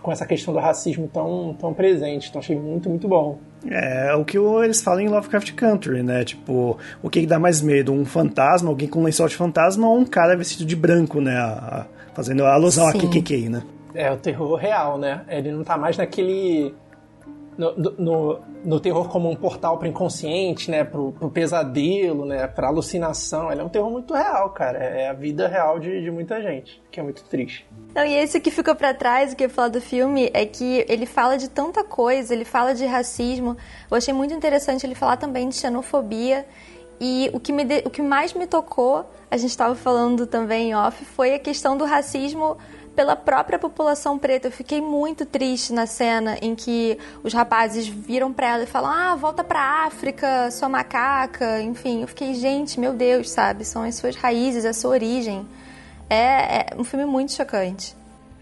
[0.00, 2.28] com essa questão do racismo tão, tão presente.
[2.28, 3.38] Então achei muito, muito bom.
[3.68, 6.24] É, o que eles falam em Lovecraft Country, né?
[6.24, 7.92] Tipo, o que, dá mais medo?
[7.92, 11.36] Um fantasma, alguém com um lençol de fantasma ou um cara vestido de branco, né?
[11.36, 11.86] A,
[12.18, 12.98] Fazendo a alusão Sim.
[12.98, 13.62] a KKK, né?
[13.94, 15.20] É, o terror real, né?
[15.28, 16.74] Ele não tá mais naquele
[17.58, 22.68] no, no, no, terror como um portal para inconsciente, né, pro, pro pesadelo, né, pra
[22.68, 23.50] alucinação.
[23.50, 24.78] Ele é um terror muito real, cara.
[24.78, 27.66] É a vida real de, de muita gente, que é muito triste.
[27.92, 30.86] Não, e esse que ficou para trás, o que eu falar do filme, é que
[30.88, 33.56] ele fala de tanta coisa, ele fala de racismo.
[33.90, 36.46] Eu achei muito interessante ele falar também de xenofobia.
[37.00, 40.74] E o que, me de, o que mais me tocou, a gente estava falando também
[40.76, 42.56] off, foi a questão do racismo
[42.98, 44.48] pela própria população preta.
[44.48, 48.90] Eu fiquei muito triste na cena em que os rapazes viram para ela e falam:
[48.90, 51.62] "Ah, volta para África, sua macaca".
[51.62, 53.64] Enfim, eu fiquei, gente, meu Deus, sabe?
[53.64, 55.46] São as suas raízes, a sua origem.
[56.10, 57.94] É, é um filme muito chocante.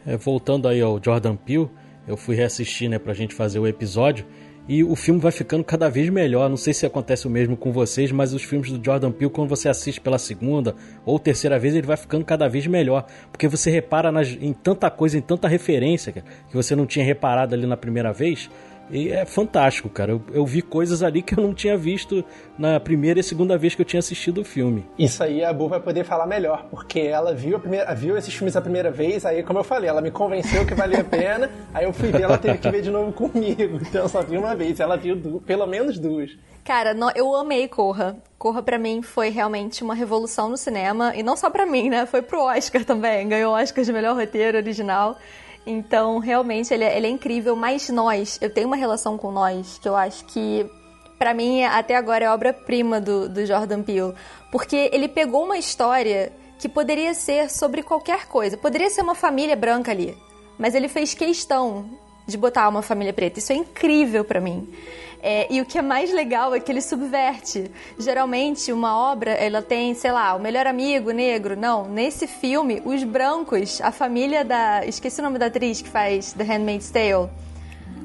[0.07, 1.69] É, voltando aí ao Jordan Peele,
[2.09, 4.25] eu fui reassistir, né, pra gente fazer o episódio.
[4.68, 6.50] E o filme vai ficando cada vez melhor.
[6.50, 9.48] Não sei se acontece o mesmo com vocês, mas os filmes do Jordan Peele, quando
[9.48, 10.74] você assiste pela segunda
[11.05, 13.07] ou terceira vez, ele vai ficando cada vez melhor.
[13.31, 17.55] Porque você repara nas, em tanta coisa, em tanta referência que você não tinha reparado
[17.55, 18.50] ali na primeira vez.
[18.90, 20.12] E é fantástico, cara.
[20.12, 22.25] Eu, eu, vi coisas ali que eu não tinha visto
[22.59, 24.87] na primeira e segunda vez que eu tinha assistido o filme.
[24.99, 28.33] Isso aí a Bu vai poder falar melhor, porque ela viu, a primeira, viu esses
[28.33, 31.51] filmes a primeira vez, aí, como eu falei, ela me convenceu que valia a pena,
[31.75, 33.81] aí eu fui ver, ela teve que ver de novo comigo.
[33.83, 36.31] Então eu só vi uma vez, ela viu du pelo menos duas.
[36.64, 38.16] Cara, eu amei Corra.
[38.38, 42.07] Corra para mim foi realmente uma revolução no cinema, e não só para mim, né?
[42.07, 43.29] Foi pro Oscar também.
[43.29, 45.16] Ganhou o Oscar de melhor roteiro original.
[45.66, 47.57] Então, realmente, ele é, ele é incrível.
[47.57, 50.64] Mas nós, eu tenho uma relação com nós que eu acho que,
[51.18, 54.14] para mim, até agora é obra-prima do, do Jordan Peele.
[54.52, 58.57] Porque ele pegou uma história que poderia ser sobre qualquer coisa.
[58.57, 60.16] Poderia ser uma família branca ali.
[60.57, 61.90] Mas ele fez questão
[62.26, 63.38] de botar uma família preta.
[63.40, 64.68] Isso é incrível para mim.
[65.28, 67.68] É, e o que é mais legal é que ele subverte.
[67.98, 71.56] Geralmente, uma obra, ela tem, sei lá, o melhor amigo negro.
[71.56, 74.86] Não, nesse filme, os brancos, a família da...
[74.86, 77.28] Esqueci o nome da atriz que faz The Handmaid's Tale.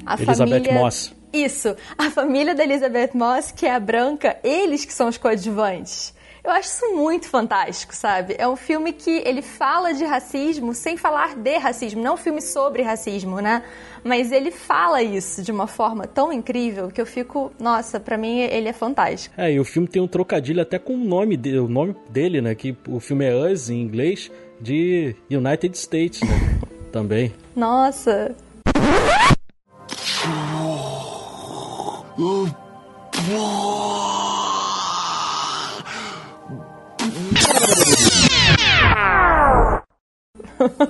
[0.04, 0.74] A Elizabeth família...
[0.74, 1.14] Moss.
[1.32, 1.76] Isso.
[1.96, 6.16] A família da Elizabeth Moss, que é a branca, eles que são os coadjuvantes.
[6.44, 8.36] Eu acho isso muito fantástico, sabe?
[8.38, 12.02] É um filme que ele fala de racismo sem falar de racismo.
[12.02, 13.64] Não é um filme sobre racismo, né?
[14.04, 18.40] Mas ele fala isso de uma forma tão incrível que eu fico, nossa, para mim
[18.40, 19.36] ele é fantástico.
[19.38, 22.42] É, e o filme tem um trocadilho até com o nome dele, o nome dele,
[22.42, 22.56] né?
[22.56, 26.60] Que o filme é Us em inglês de United States, né?
[26.92, 27.32] Também.
[27.56, 28.36] Nossa.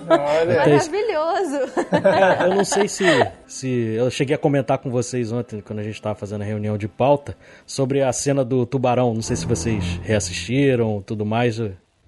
[0.09, 0.57] Olha.
[0.57, 1.57] Maravilhoso!
[1.91, 3.05] É, eu não sei se,
[3.47, 3.69] se.
[3.69, 6.87] Eu cheguei a comentar com vocês ontem, quando a gente estava fazendo a reunião de
[6.87, 9.13] pauta, sobre a cena do tubarão.
[9.13, 11.59] Não sei se vocês reassistiram tudo mais.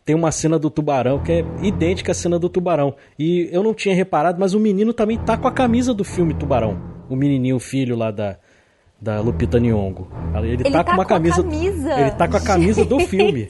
[0.05, 2.95] Tem uma cena do tubarão que é idêntica à cena do tubarão.
[3.17, 6.33] E eu não tinha reparado, mas o menino também tá com a camisa do filme
[6.33, 6.81] Tubarão.
[7.09, 8.37] O menininho, o filho lá da,
[8.99, 10.07] da Lupita Nyong'o.
[10.35, 12.89] Ele, ele tá, tá, com uma com camisa, camisa, Ele tá com a camisa Gente,
[12.89, 13.47] do filme.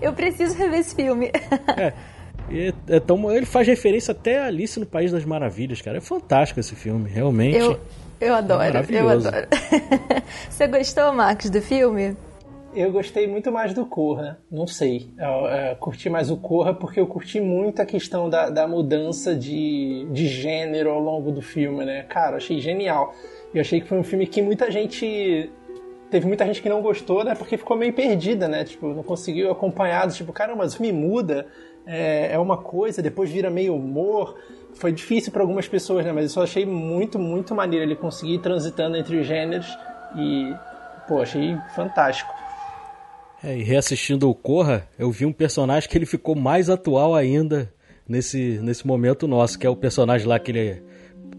[0.00, 1.30] Eu preciso rever esse filme.
[1.76, 1.92] É.
[2.50, 5.98] É, é tão, ele faz referência até a Alice no País das Maravilhas, cara.
[5.98, 7.58] É fantástico esse filme, realmente.
[7.58, 7.78] Eu,
[8.20, 9.48] eu adoro, é eu adoro.
[10.48, 12.16] Você gostou, Marcos, do filme?
[12.74, 15.08] Eu gostei muito mais do Corra, não sei.
[15.18, 19.34] Eu, eu, curti mais o Corra porque eu curti muito a questão da, da mudança
[19.34, 22.02] de, de gênero ao longo do filme, né?
[22.02, 23.14] Cara, achei genial.
[23.54, 25.50] Eu achei que foi um filme que muita gente
[26.10, 27.34] teve muita gente que não gostou, né?
[27.34, 28.64] Porque ficou meio perdida, né?
[28.64, 30.06] Tipo, não conseguiu acompanhar.
[30.10, 31.46] Tipo, caramba, mas o filme muda
[31.86, 34.36] é, é uma coisa, depois vira meio humor.
[34.74, 36.12] Foi difícil para algumas pessoas, né?
[36.12, 39.66] Mas eu só achei muito, muito maneiro ele conseguir ir transitando entre os gêneros
[40.16, 40.52] e,
[41.08, 42.34] pô, achei fantástico.
[43.42, 47.72] É, e reassistindo o Corra, eu vi um personagem que ele ficou mais atual ainda
[48.08, 50.82] nesse, nesse momento nosso, que é o personagem lá que ele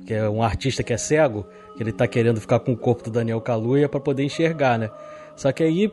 [0.06, 3.04] que é um artista que é cego, que ele tá querendo ficar com o corpo
[3.04, 4.90] do Daniel Kaluuya para poder enxergar, né?
[5.36, 5.92] Só que aí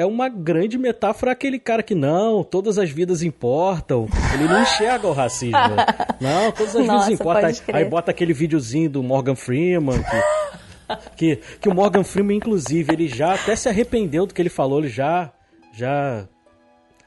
[0.00, 4.08] é uma grande metáfora aquele cara que não, todas as vidas importam.
[4.32, 5.58] Ele não enxerga o racismo.
[6.18, 7.44] não, todas as Nossa, vidas importam.
[7.44, 12.90] Aí, aí, bota aquele videozinho do Morgan Freeman que, que, que o Morgan Freeman inclusive
[12.94, 15.30] ele já até se arrependeu do que ele falou, ele já
[15.72, 16.26] já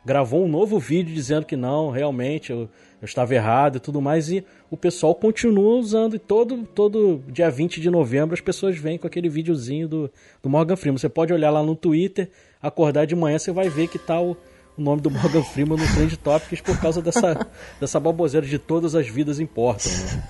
[0.05, 2.69] gravou um novo vídeo dizendo que não, realmente eu,
[3.01, 7.49] eu estava errado e tudo mais, e o pessoal continua usando, e todo, todo dia
[7.49, 10.97] 20 de novembro as pessoas vêm com aquele videozinho do, do Morgan Freeman.
[10.97, 12.29] Você pode olhar lá no Twitter,
[12.63, 14.37] acordar de manhã, você vai ver que tá o,
[14.77, 17.45] o nome do Morgan Freeman no Trend Topics por causa dessa,
[17.79, 19.91] dessa baboseira de todas as vidas importam.
[19.91, 20.23] Né?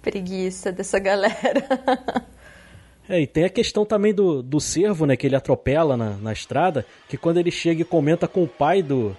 [0.00, 1.66] Preguiça dessa galera.
[3.08, 6.32] É, e tem a questão também do, do servo, né, que ele atropela na, na
[6.32, 9.16] estrada, que quando ele chega e comenta com o pai do,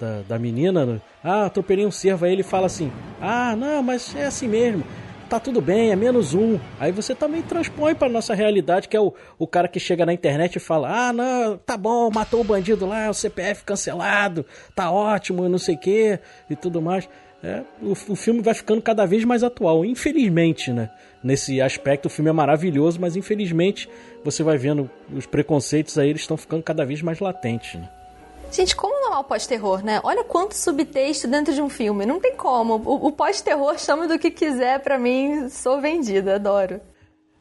[0.00, 1.00] da, da menina, né?
[1.22, 4.84] ah, atropelei um cervo, aí ele fala assim, ah, não, mas é assim mesmo,
[5.28, 6.58] tá tudo bem, é menos um.
[6.80, 10.12] Aí você também transpõe para nossa realidade, que é o, o cara que chega na
[10.12, 14.90] internet e fala: ah, não, tá bom, matou o bandido lá, o CPF cancelado, tá
[14.90, 16.18] ótimo, não sei o que
[16.48, 17.08] e tudo mais.
[17.42, 20.90] É, o, o filme vai ficando cada vez mais atual, infelizmente, né?
[21.22, 23.88] Nesse aspecto, o filme é maravilhoso, mas infelizmente
[24.24, 27.88] você vai vendo os preconceitos aí, eles estão ficando cada vez mais latentes, né?
[28.50, 30.00] Gente, como não é o pós-terror, né?
[30.02, 32.06] Olha quanto subtexto dentro de um filme.
[32.06, 32.76] Não tem como.
[32.76, 36.80] O, o pós-terror chama do que quiser, para mim, sou vendida, adoro.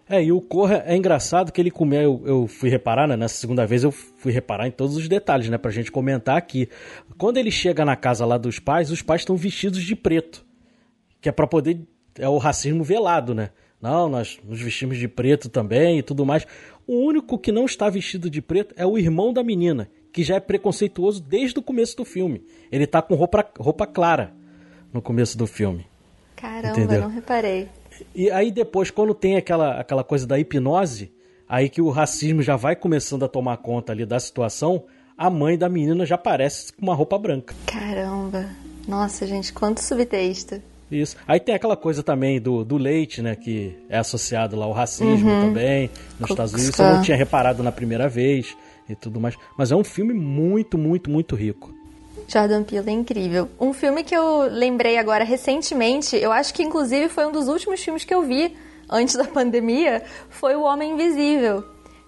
[0.10, 2.02] É, e o Corra é engraçado que ele comeu.
[2.02, 3.18] Eu, eu, fui reparar, né?
[3.18, 5.58] Nessa segunda vez eu fui reparar em todos os detalhes, né?
[5.58, 6.70] Pra gente comentar aqui.
[7.18, 10.46] Quando ele chega na casa lá dos pais, os pais estão vestidos de preto.
[11.20, 11.82] Que é pra poder.
[12.18, 13.50] É o racismo velado, né?
[13.82, 16.46] Não, nós nos vestimos de preto também e tudo mais.
[16.88, 20.38] O único que não está vestido de preto é o irmão da menina, que já
[20.38, 22.44] é preconceituoso desde o começo do filme.
[22.72, 24.34] Ele tá com roupa, roupa clara
[24.92, 25.86] no começo do filme.
[26.36, 27.02] Caramba, Entendeu?
[27.02, 27.70] não reparei.
[28.16, 31.14] E aí depois, quando tem aquela, aquela coisa da hipnose,
[31.48, 35.56] aí que o racismo já vai começando a tomar conta ali da situação, a mãe
[35.56, 37.54] da menina já aparece com uma roupa branca.
[37.68, 38.50] Caramba.
[38.88, 40.60] Nossa, gente, quanto subtexto.
[40.90, 41.16] Isso.
[41.28, 43.36] Aí tem aquela coisa também do, do leite, né?
[43.36, 45.42] Que é associado lá ao racismo uhum.
[45.50, 46.80] também nos Estados Unidos.
[46.80, 48.58] Eu não tinha reparado na primeira vez
[48.90, 49.36] e tudo mais.
[49.58, 51.74] Mas é um filme muito, muito, muito rico.
[52.28, 53.50] Jordan Peele é incrível.
[53.60, 57.82] Um filme que eu lembrei agora recentemente, eu acho que inclusive foi um dos últimos
[57.82, 58.56] filmes que eu vi
[58.90, 61.64] antes da pandemia, foi O Homem Invisível,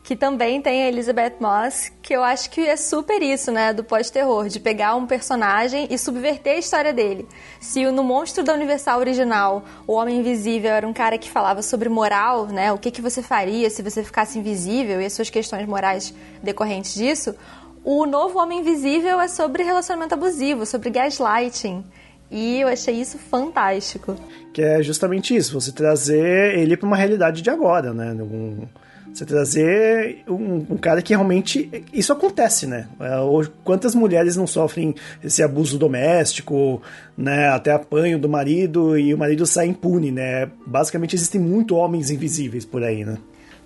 [0.10, 3.84] que também tem a Elizabeth Moss, que eu acho que é super isso, né, do
[3.84, 7.28] pós-terror, de pegar um personagem e subverter a história dele.
[7.60, 11.90] Se no Monstro da Universal original, o Homem Invisível era um cara que falava sobre
[11.90, 15.68] moral, né, o que, que você faria se você ficasse invisível e as suas questões
[15.68, 17.36] morais decorrentes disso,
[17.84, 21.84] o novo Homem Invisível é sobre relacionamento abusivo, sobre gaslighting.
[22.32, 24.16] E eu achei isso fantástico.
[24.54, 28.12] Que é justamente isso, você trazer ele para uma realidade de agora, né?
[28.12, 28.68] Um,
[29.14, 31.70] você trazer um, um, cara que realmente.
[31.94, 32.88] Isso acontece, né?
[33.00, 33.18] É,
[33.64, 36.82] quantas mulheres não sofrem esse abuso doméstico,
[37.18, 37.50] né?
[37.50, 40.50] Até apanho do marido e o marido sai impune, né?
[40.66, 43.18] Basicamente existem muito homens invisíveis por aí, né?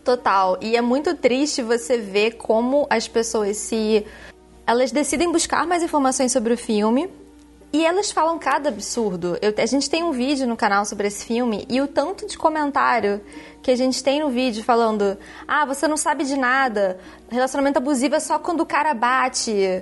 [0.04, 0.58] Total.
[0.62, 4.06] E é muito triste você ver como as pessoas se.
[4.66, 7.10] Elas decidem buscar mais informações sobre o filme.
[7.74, 9.36] E elas falam cada absurdo.
[9.42, 12.38] Eu, a gente tem um vídeo no canal sobre esse filme e o tanto de
[12.38, 13.20] comentário
[13.64, 15.18] que a gente tem no vídeo falando:
[15.48, 17.00] ah, você não sabe de nada,
[17.32, 19.82] relacionamento abusivo é só quando o cara bate.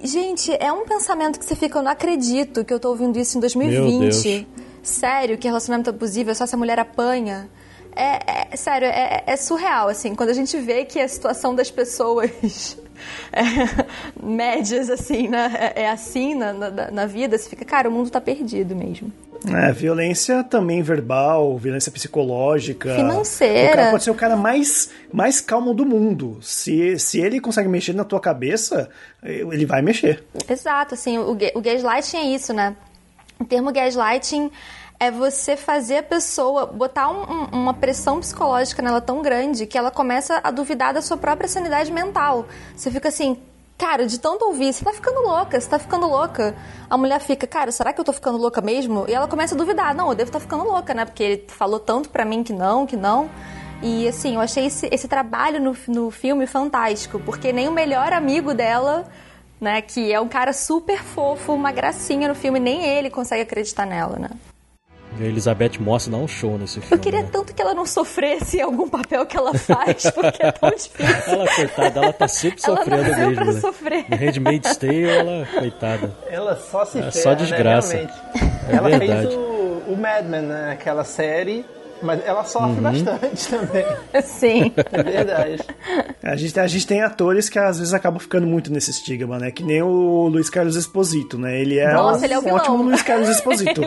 [0.00, 3.36] Gente, é um pensamento que você fica, eu não acredito que eu tô ouvindo isso
[3.36, 4.46] em 2020.
[4.80, 7.50] Sério, que relacionamento abusivo é só se a mulher apanha.
[7.94, 11.70] É, é sério, é, é, surreal, assim, quando a gente vê que a situação das
[11.70, 12.78] pessoas
[13.32, 13.42] é,
[14.22, 18.10] médias, assim, né, é, é assim na, na, na, vida, você fica, cara, o mundo
[18.10, 19.12] tá perdido mesmo.
[19.46, 22.94] É, violência também verbal, violência psicológica.
[22.94, 23.72] Financeira.
[23.72, 26.38] O cara pode ser o cara mais, mais calmo do mundo.
[26.40, 28.88] Se, se ele consegue mexer na tua cabeça,
[29.22, 30.22] ele vai mexer.
[30.48, 32.76] Exato, assim, o, o gaslighting é isso, né?
[33.40, 34.48] O termo gaslighting
[35.02, 39.76] é você fazer a pessoa botar um, um, uma pressão psicológica nela tão grande que
[39.76, 42.46] ela começa a duvidar da sua própria sanidade mental.
[42.76, 43.36] Você fica assim,
[43.76, 46.54] cara, de tanto ouvir, você tá ficando louca, você tá ficando louca.
[46.88, 49.04] A mulher fica, cara, será que eu tô ficando louca mesmo?
[49.08, 51.04] E ela começa a duvidar, não, eu devo estar tá ficando louca, né?
[51.04, 53.28] Porque ele falou tanto pra mim que não, que não.
[53.82, 58.12] E assim, eu achei esse, esse trabalho no, no filme fantástico, porque nem o melhor
[58.12, 59.04] amigo dela,
[59.60, 63.84] né, que é um cara super fofo, uma gracinha no filme, nem ele consegue acreditar
[63.84, 64.30] nela, né?
[65.18, 66.88] E a Elizabeth Moss dá um show nesse filme.
[66.90, 67.28] Eu queria né?
[67.30, 71.34] tanto que ela não sofresse algum papel que ela faz, porque é tão difícil.
[71.34, 73.34] ela, coitada, ela tá sempre sofrendo ela mesmo.
[73.34, 73.60] Pra né?
[73.60, 74.04] sofrer.
[74.08, 76.16] No Handmaid's Tale, ela, coitada.
[76.28, 77.94] Ela só se é, Só né, desgraça.
[77.94, 78.10] Né,
[78.68, 79.26] é ela verdade.
[79.28, 80.72] fez o, o Mad Men, né?
[80.72, 81.64] Aquela série
[82.02, 82.82] mas ela sofre uhum.
[82.82, 83.86] bastante também.
[84.22, 84.72] Sim.
[84.90, 85.62] É verdade.
[86.22, 89.50] A gente, a gente tem atores que às vezes acabam ficando muito nesse estigma, né?
[89.50, 91.60] Que nem o Luiz Carlos Esposito, né?
[91.60, 93.80] Ele é Nossa, um ele é o ótimo Luiz Carlos Esposito.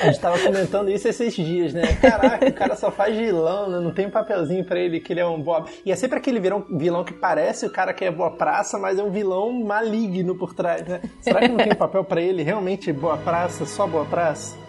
[0.00, 1.94] A gente tava comentando isso esses dias, né?
[2.00, 3.80] Caraca, o cara só faz vilão, né?
[3.80, 5.64] Não tem um papelzinho pra ele que ele é um boa.
[5.84, 8.98] E é sempre aquele vilão, vilão que parece o cara que é boa praça, mas
[8.98, 11.00] é um vilão maligno por trás, né?
[11.20, 14.67] Será que não tem um papel para ele realmente boa praça, só boa praça?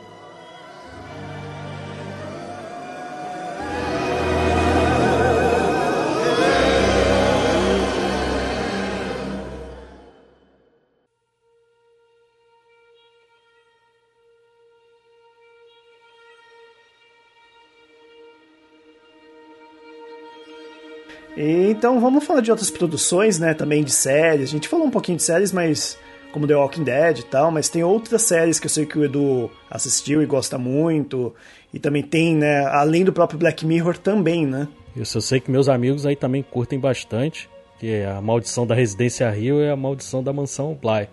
[21.41, 23.53] Então vamos falar de outras produções, né?
[23.53, 24.49] Também de séries.
[24.49, 25.97] A gente falou um pouquinho de séries, mas
[26.33, 29.05] como The Walking Dead e tal, mas tem outras séries que eu sei que o
[29.05, 31.33] Edu assistiu e gosta muito.
[31.73, 34.67] E também tem, né, além do próprio Black Mirror também, né?
[34.97, 38.75] Isso, eu sei que meus amigos aí também curtem bastante, que é a maldição da
[38.75, 41.07] Residência Rio e a maldição da Mansão Bly.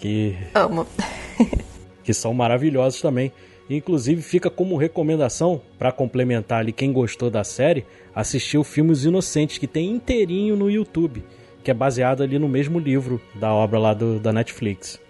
[0.00, 0.36] Que...
[0.52, 0.84] Amo.
[2.02, 3.30] que são maravilhosos também.
[3.76, 9.04] Inclusive fica como recomendação para complementar ali quem gostou da série, assistir o filme Os
[9.04, 11.24] Inocentes que tem inteirinho no YouTube,
[11.62, 15.00] que é baseado ali no mesmo livro da obra lá do, da Netflix.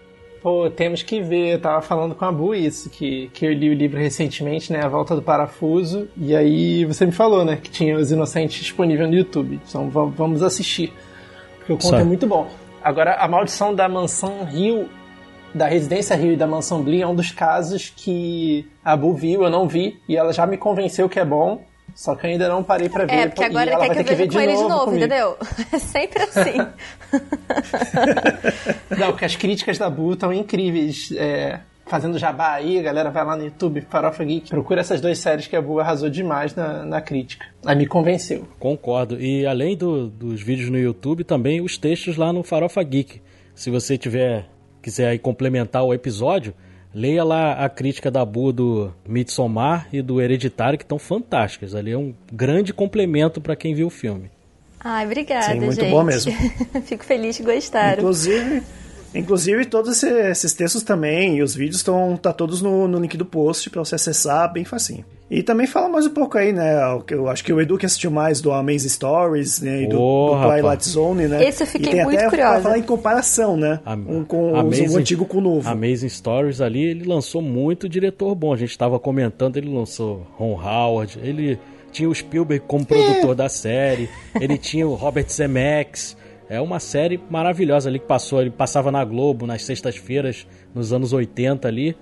[0.41, 1.53] Pô, temos que ver.
[1.53, 4.83] Eu tava falando com a Bu isso, que, que eu li o livro recentemente, né?
[4.83, 6.07] A Volta do Parafuso.
[6.17, 7.57] E aí você me falou, né?
[7.61, 9.59] Que tinha Os Inocentes disponível no YouTube.
[9.67, 10.91] Então vamos assistir.
[11.59, 12.49] Porque o conto é muito bom.
[12.83, 14.89] Agora, a maldição da mansão Rio
[15.53, 19.43] da Residência Rio e da Mansão Blee é um dos casos que a Bu viu,
[19.43, 21.61] eu não vi, e ela já me convenceu que é bom.
[21.93, 23.13] Só que eu ainda não parei pra ver.
[23.13, 25.05] É, porque agora ele quer que eu veja com ele de novo, comigo.
[25.05, 25.37] entendeu?
[25.73, 26.57] É sempre assim.
[28.97, 31.11] não, porque as críticas da Bu estão incríveis.
[31.17, 35.17] É, fazendo jabá aí, a galera vai lá no YouTube, Farofa Geek, procura essas duas
[35.19, 37.45] séries que a Bu arrasou demais na, na crítica.
[37.65, 38.47] Aí me convenceu.
[38.57, 39.21] Concordo.
[39.21, 43.21] E além do, dos vídeos no YouTube, também os textos lá no Farofa Geek.
[43.53, 44.45] Se você tiver
[44.81, 46.53] quiser aí complementar o episódio,
[46.93, 51.75] leia lá a crítica da Bu do Midsommar e do Hereditário, que estão fantásticas.
[51.75, 54.29] Ali é um grande complemento para quem viu o filme.
[54.83, 55.91] Ai, obrigada, Sim, muito gente.
[55.91, 56.31] bom mesmo.
[56.85, 57.99] Fico feliz que gostaram.
[57.99, 58.63] Inclusive,
[59.13, 63.25] inclusive todos esses textos também e os vídeos estão tá todos no, no link do
[63.25, 65.05] post para você acessar bem facinho.
[65.31, 66.75] E também fala mais um pouco aí, né?
[67.09, 70.35] Eu acho que o Edu que assistiu mais do Amazing Stories né, e do, oh,
[70.35, 70.83] do Twilight rapaz.
[70.83, 71.47] Zone, né?
[71.47, 72.61] Esse eu fiquei muito até curiosa.
[72.61, 73.79] falar em comparação, né?
[74.09, 75.69] um com Amazing, o antigo com o novo.
[75.69, 78.53] Amazing Stories ali, ele lançou muito diretor bom.
[78.53, 81.57] A gente estava comentando, ele lançou Ron Howard, ele
[81.93, 83.35] tinha o Spielberg como produtor é.
[83.35, 86.17] da série, ele tinha o Robert Zemeckis.
[86.49, 91.13] É uma série maravilhosa ali que passou, ele passava na Globo nas sextas-feiras nos anos
[91.13, 91.95] 80 ali.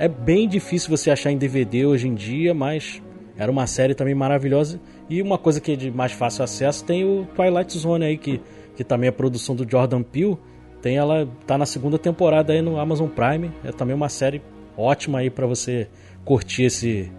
[0.00, 3.02] É bem difícil você achar em DVD hoje em dia, mas
[3.36, 4.80] era uma série também maravilhosa.
[5.10, 8.40] E uma coisa que é de mais fácil acesso tem o Twilight Zone aí, que,
[8.74, 10.38] que também é produção do Jordan Peele.
[10.80, 13.52] Tem ela, tá na segunda temporada aí no Amazon Prime.
[13.62, 14.40] É também uma série
[14.74, 15.86] ótima aí para você
[16.24, 17.12] curtir esse,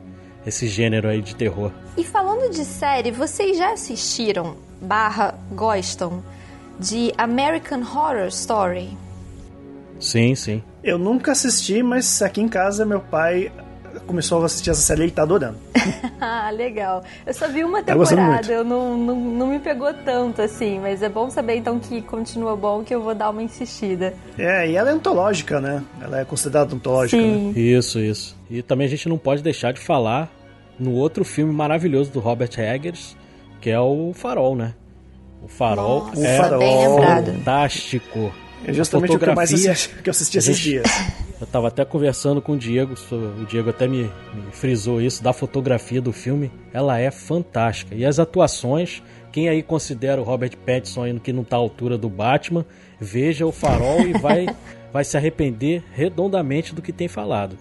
[0.43, 1.71] esse gênero aí de terror.
[1.95, 6.23] E falando de série, vocês já assistiram, barra, gostam,
[6.79, 8.97] de American Horror Story?
[10.01, 10.63] Sim, sim.
[10.83, 13.51] Eu nunca assisti, mas aqui em casa meu pai
[14.07, 15.57] começou a assistir essa série e ele tá adorando.
[16.19, 17.03] ah, legal.
[17.25, 21.01] Eu só vi uma tá temporada, eu não, não, não me pegou tanto assim, mas
[21.01, 24.13] é bom saber então que continua bom, que eu vou dar uma insistida.
[24.37, 25.83] É, e ela é antológica, né?
[26.01, 27.51] Ela é considerada antológica, Sim.
[27.51, 27.59] né?
[27.59, 28.37] Isso, isso.
[28.49, 30.29] E também a gente não pode deixar de falar
[30.79, 33.15] no outro filme maravilhoso do Robert Eggers,
[33.59, 34.73] que é o Farol, né?
[35.43, 38.31] O Farol Nossa, é fantástico.
[38.65, 40.85] É justamente o que eu mais assisti, que eu assisti esses dias.
[41.39, 45.33] Eu tava até conversando com o Diego, o Diego até me, me frisou isso, da
[45.33, 46.51] fotografia do filme.
[46.71, 47.95] Ela é fantástica.
[47.95, 49.01] E as atuações,
[49.31, 52.63] quem aí considera o Robert Pattinson que não tá à altura do Batman,
[52.99, 54.45] veja o farol e vai,
[54.93, 57.57] vai se arrepender redondamente do que tem falado.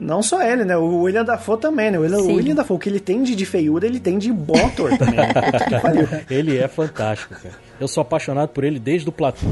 [0.00, 0.76] Não só ele, né?
[0.76, 1.98] O William Dafoe também, né?
[1.98, 4.32] O William, o William Dafoe, o que ele tem de, de feiura, ele tem de
[4.32, 5.16] bom ator também.
[5.16, 6.24] Né?
[6.30, 7.54] ele é fantástico, cara.
[7.78, 9.48] Eu sou apaixonado por ele desde o Platão.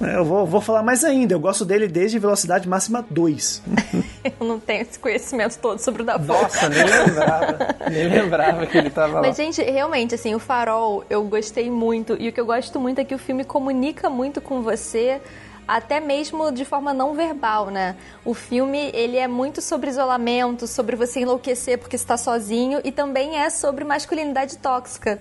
[0.00, 1.34] É, eu vou, vou falar mais ainda.
[1.34, 3.62] Eu gosto dele desde Velocidade Máxima 2.
[4.40, 6.26] eu não tenho esse conhecimento todo sobre o Dafoe.
[6.26, 7.76] Nossa, nem lembrava.
[7.90, 9.22] nem lembrava que ele tava lá.
[9.22, 12.16] Mas, gente, realmente, assim, o Farol eu gostei muito.
[12.20, 15.20] E o que eu gosto muito é que o filme comunica muito com você
[15.66, 17.96] até mesmo de forma não verbal, né?
[18.24, 23.38] O filme, ele é muito sobre isolamento, sobre você enlouquecer porque está sozinho e também
[23.38, 25.20] é sobre masculinidade tóxica.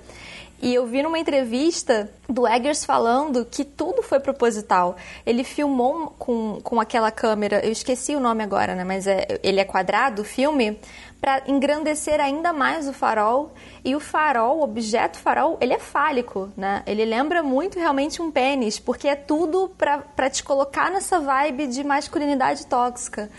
[0.62, 4.96] E eu vi numa entrevista do Eggers falando que tudo foi proposital.
[5.26, 8.84] Ele filmou com, com aquela câmera, eu esqueci o nome agora, né?
[8.84, 10.80] Mas é, ele é quadrado, o filme,
[11.20, 13.54] para engrandecer ainda mais o farol.
[13.84, 16.84] E o farol, o objeto farol, ele é fálico, né?
[16.86, 21.84] Ele lembra muito realmente um pênis, porque é tudo para te colocar nessa vibe de
[21.84, 23.30] masculinidade tóxica.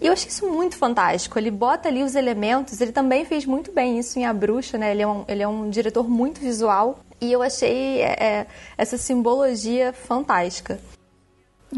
[0.00, 1.38] E eu acho isso muito fantástico.
[1.38, 4.90] Ele bota ali os elementos, ele também fez muito bem isso em A Bruxa, né?
[4.90, 6.98] Ele é um, ele é um diretor muito visual.
[7.20, 10.78] E eu achei é, é essa simbologia fantástica.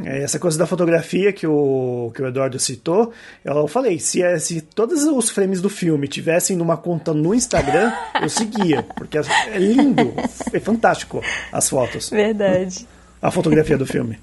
[0.04, 3.12] É, essa coisa da fotografia que o, que o Eduardo citou,
[3.42, 7.92] eu falei, se, é, se todos os frames do filme tivessem numa conta no Instagram,
[8.20, 10.12] eu seguia, porque é lindo,
[10.52, 12.10] é fantástico as fotos.
[12.10, 12.86] Verdade.
[13.20, 14.18] A fotografia do filme.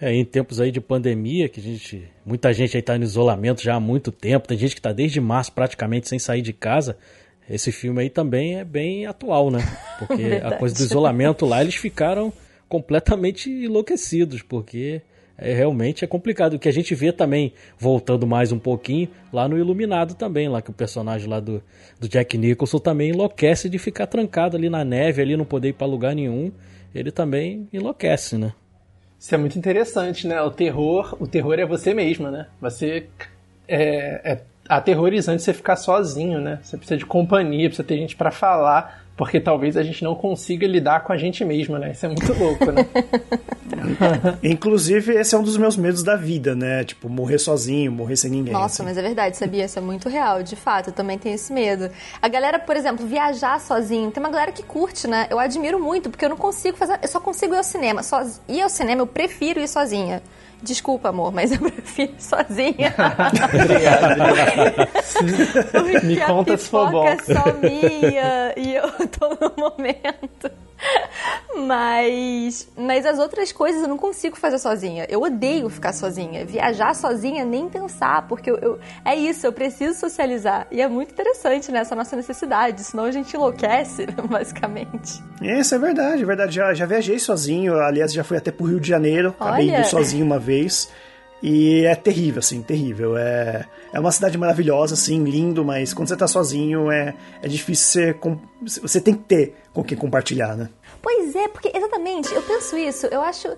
[0.00, 3.62] É, em tempos aí de pandemia, que a gente, muita gente aí tá no isolamento
[3.62, 6.96] já há muito tempo, tem gente que tá desde março praticamente sem sair de casa.
[7.50, 9.60] Esse filme aí também é bem atual, né?
[9.98, 12.32] Porque a coisa do isolamento lá, eles ficaram
[12.72, 15.02] completamente enlouquecidos, porque
[15.36, 16.54] é, realmente é complicado.
[16.54, 20.62] O que a gente vê também, voltando mais um pouquinho, lá no Iluminado também, lá
[20.62, 21.62] que o personagem lá do,
[22.00, 25.72] do Jack Nicholson também enlouquece de ficar trancado ali na neve, ali não poder ir
[25.74, 26.50] para lugar nenhum.
[26.94, 28.54] Ele também enlouquece, né?
[29.20, 30.40] Isso é muito interessante, né?
[30.40, 32.46] O terror, o terror é você mesma, né?
[32.58, 33.06] Você
[33.68, 36.58] é, é aterrorizante você ficar sozinho, né?
[36.62, 40.66] Você precisa de companhia, precisa ter gente para falar porque talvez a gente não consiga
[40.66, 41.92] lidar com a gente mesmo, né?
[41.92, 42.84] Isso é muito louco, né?
[44.42, 46.82] Inclusive, esse é um dos meus medos da vida, né?
[46.82, 48.52] Tipo, morrer sozinho, morrer sem ninguém.
[48.52, 48.82] Nossa, assim.
[48.82, 49.64] mas é verdade, sabia?
[49.64, 50.88] Isso é muito real, de fato.
[50.88, 51.88] Eu também tenho esse medo.
[52.20, 54.10] A galera, por exemplo, viajar sozinho.
[54.10, 55.28] Tem uma galera que curte, né?
[55.30, 56.98] Eu admiro muito, porque eu não consigo fazer.
[57.00, 58.02] Eu só consigo ir ao cinema.
[58.02, 58.40] Soz...
[58.48, 60.20] Ir ao cinema, eu prefiro ir sozinha.
[60.62, 62.94] Desculpa, amor, mas eu prefiro ir sozinha.
[65.78, 66.04] Obrigado.
[66.04, 67.06] Me conta se for bom.
[67.06, 68.88] é só minha e eu
[69.18, 70.50] tô no momento.
[71.54, 75.06] Mas, mas as outras coisas eu não consigo fazer sozinha.
[75.08, 76.44] Eu odeio ficar sozinha.
[76.44, 80.66] Viajar sozinha, nem pensar, porque eu, eu é isso, eu preciso socializar.
[80.70, 85.22] E é muito interessante, né, essa nossa necessidade, senão a gente enlouquece, basicamente.
[85.40, 86.54] Isso é verdade, é verdade.
[86.54, 90.24] Já, já viajei sozinho, aliás, já fui até pro Rio de Janeiro, acabei indo sozinho
[90.24, 90.51] uma vez.
[91.42, 93.16] E é terrível, assim, terrível.
[93.16, 98.14] É, é uma cidade maravilhosa, assim, lindo, mas quando você tá sozinho é, é difícil
[98.62, 98.80] você.
[98.80, 100.68] Você tem que ter com quem compartilhar, né?
[101.02, 103.06] Pois é, porque exatamente, eu penso isso.
[103.06, 103.48] Eu acho.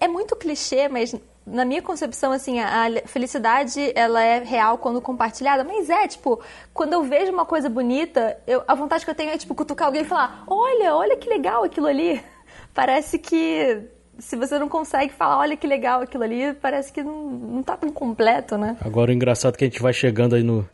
[0.00, 1.14] É muito clichê, mas
[1.46, 6.40] na minha concepção, assim, a felicidade, ela é real quando compartilhada, mas é, tipo,
[6.72, 9.88] quando eu vejo uma coisa bonita, eu, a vontade que eu tenho é, tipo, cutucar
[9.88, 12.22] alguém e falar, olha, olha que legal aquilo ali.
[12.72, 13.82] Parece que
[14.18, 17.76] se você não consegue falar, olha que legal aquilo ali, parece que não, não tá
[17.76, 18.76] tão completo, né?
[18.80, 20.68] Agora o engraçado é que a gente vai chegando aí no,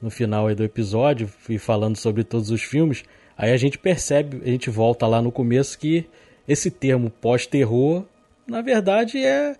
[0.00, 3.04] no final aí do episódio e falando sobre todos os filmes,
[3.36, 6.08] aí a gente percebe, a gente volta lá no começo que
[6.46, 8.04] esse termo pós-terror,
[8.46, 9.56] na verdade, é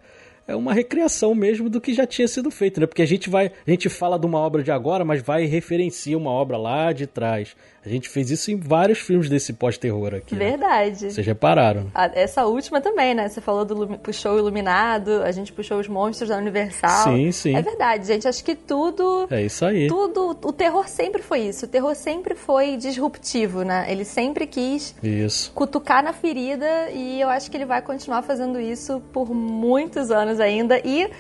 [0.50, 2.86] é uma recriação mesmo do que já tinha sido feito, né?
[2.86, 6.18] Porque a gente vai, a gente fala de uma obra de agora, mas vai referencia
[6.18, 7.54] uma obra lá de trás.
[7.84, 10.34] A gente fez isso em vários filmes desse pós-terror aqui.
[10.34, 10.50] Né?
[10.50, 11.04] Verdade.
[11.04, 11.10] Né?
[11.10, 11.90] Vocês repararam?
[12.14, 13.28] Essa última também, né?
[13.28, 17.04] Você falou do puxou o Iluminado, a gente puxou os monstros da Universal.
[17.04, 17.56] Sim, sim.
[17.56, 18.28] É verdade, gente.
[18.28, 19.26] Acho que tudo.
[19.30, 19.88] É isso aí.
[19.88, 20.36] Tudo.
[20.42, 21.64] O terror sempre foi isso.
[21.64, 23.86] O terror sempre foi disruptivo, né?
[23.88, 25.50] Ele sempre quis isso.
[25.52, 30.38] cutucar na ferida e eu acho que ele vai continuar fazendo isso por muitos anos
[30.38, 30.78] ainda.
[30.84, 31.10] E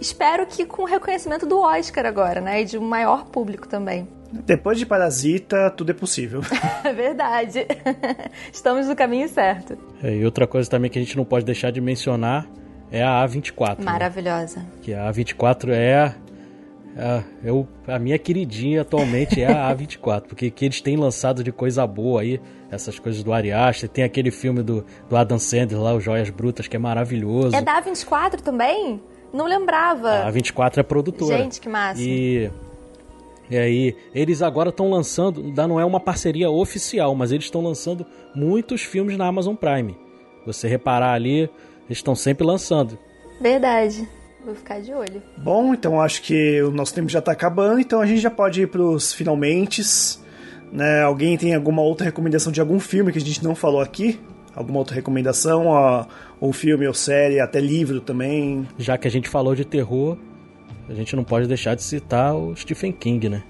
[0.00, 2.62] espero que com o reconhecimento do Oscar agora, né?
[2.62, 4.08] E de um maior público também.
[4.32, 6.40] Depois de Parasita, tudo é possível.
[6.82, 7.66] É verdade.
[8.50, 9.76] Estamos no caminho certo.
[10.02, 12.48] É, e outra coisa também que a gente não pode deixar de mencionar
[12.90, 13.78] é a A24.
[13.78, 13.84] Né?
[13.84, 14.60] Maravilhosa.
[14.60, 14.66] Né?
[14.80, 16.14] Que a A24 é
[16.96, 21.52] a, eu, a minha queridinha atualmente é a A24, porque que eles têm lançado de
[21.52, 22.40] coisa boa aí,
[22.70, 26.30] essas coisas do Ari Aster, tem aquele filme do, do Adam Sandler lá, o Joias
[26.30, 27.54] Brutas, que é maravilhoso.
[27.54, 29.00] É da A24 também?
[29.32, 30.10] Não lembrava.
[30.10, 31.38] A A24 é produtora.
[31.38, 32.00] Gente, que massa.
[32.00, 32.50] E
[33.50, 37.60] e aí, eles agora estão lançando, ainda não é uma parceria oficial, mas eles estão
[37.60, 39.98] lançando muitos filmes na Amazon Prime.
[40.46, 41.50] Você reparar ali,
[41.86, 42.96] eles estão sempre lançando.
[43.40, 44.08] Verdade.
[44.44, 45.20] Vou ficar de olho.
[45.36, 48.62] Bom, então acho que o nosso tempo já está acabando, então a gente já pode
[48.62, 49.82] ir para os finalmente.
[50.72, 51.02] Né?
[51.02, 54.20] Alguém tem alguma outra recomendação de algum filme que a gente não falou aqui?
[54.54, 55.64] Alguma outra recomendação?
[56.40, 58.66] Ou filme, ou série, até livro também?
[58.78, 60.16] Já que a gente falou de terror,
[60.88, 63.42] a gente não pode deixar de citar o Stephen King, né?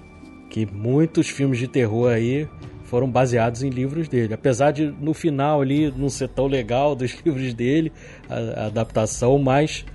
[0.49, 2.47] Que muitos filmes de terror aí
[2.83, 4.33] foram baseados em livros dele.
[4.33, 7.91] Apesar de no final ali não ser tão legal dos livros dele,
[8.29, 9.85] a, a adaptação, mas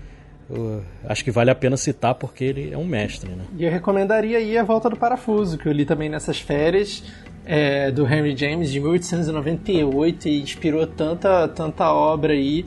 [0.49, 3.45] uh, acho que vale a pena citar porque ele é um mestre, né?
[3.59, 7.05] E eu recomendaria aí A Volta do Parafuso, que eu li também nessas férias.
[7.49, 12.67] É, do Henry James de 1898 e inspirou tanta, tanta obra aí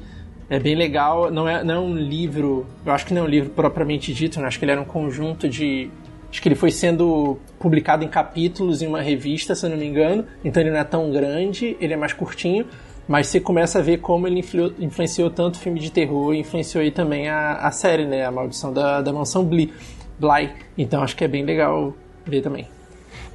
[0.50, 1.30] é bem legal.
[1.32, 2.66] Não é, não é um livro.
[2.86, 4.47] Eu acho que não é um livro propriamente dito, né?
[4.47, 5.89] acho que ele era um conjunto de.
[6.30, 9.86] Acho que ele foi sendo publicado em capítulos em uma revista, se eu não me
[9.86, 10.26] engano.
[10.43, 12.66] Então ele não é tão grande, ele é mais curtinho.
[13.08, 16.39] Mas você começa a ver como ele influ, influenciou tanto o filme de terror e
[16.39, 18.24] influenciou aí também a, a série, né?
[18.24, 19.74] A Maldição da, da Mansão Bly.
[20.20, 20.52] Bly.
[20.78, 21.95] Então acho que é bem legal
[22.26, 22.68] ver também.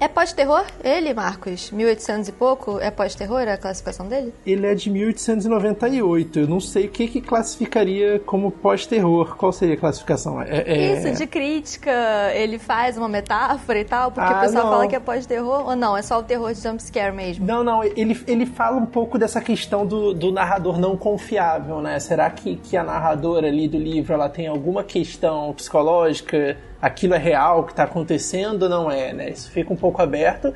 [0.01, 1.71] É pós-terror ele, Marcos?
[1.71, 2.79] 1800 e pouco?
[2.79, 4.35] É pós-terror a classificação dele?
[4.47, 6.41] Ele é de 1898.
[6.41, 9.37] Eu não sei o que, que classificaria como pós-terror.
[9.37, 10.43] Qual seria a classificação?
[10.43, 10.99] É, é...
[10.99, 11.91] Isso, de crítica.
[12.35, 14.73] Ele faz uma metáfora e tal, porque ah, o pessoal não.
[14.73, 15.69] fala que é pós-terror.
[15.69, 17.47] Ou não, é só o terror de jumpscare mesmo?
[17.47, 17.83] Não, não.
[17.83, 21.99] Ele, ele fala um pouco dessa questão do, do narrador não confiável, né?
[22.01, 26.57] Será que, que a narradora ali do livro ela tem alguma questão psicológica?
[26.85, 29.31] Aquilo é real, o que está acontecendo não é, né?
[29.31, 30.53] Isso fica um pouco aberto.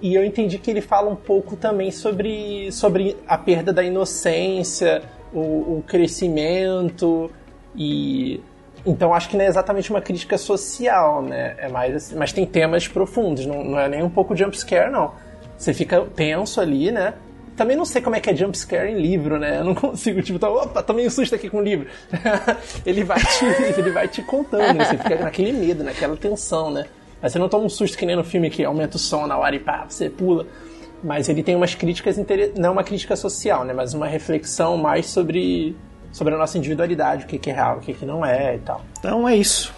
[0.00, 5.02] E eu entendi que ele fala um pouco também sobre, sobre a perda da inocência
[5.32, 7.30] o, o crescimento
[7.74, 8.40] e
[8.84, 11.54] então acho que não é exatamente uma crítica social, né?
[11.58, 14.90] É mais assim, mas tem temas profundos, não, não é nem um pouco jump scare,
[14.90, 15.12] não.
[15.56, 17.14] Você fica tenso ali, né?
[17.56, 19.58] Também não sei como é que é jump scare em livro, né?
[19.58, 21.86] Eu não consigo, tipo, tá, opa, tomei um susto aqui com o livro.
[22.84, 23.44] ele, vai te,
[23.78, 26.86] ele vai te contando, você fica naquele medo, naquela tensão, né?
[27.20, 29.38] Mas você não toma um susto que nem no filme que aumenta o som na
[29.38, 30.46] hora e pá, você pula.
[31.04, 32.16] Mas ele tem umas críticas,
[32.56, 33.72] não uma crítica social, né?
[33.72, 35.76] Mas uma reflexão mais sobre
[36.12, 38.82] sobre a nossa individualidade, o que, é real, o que, que não é e tal.
[38.98, 39.74] Então é isso.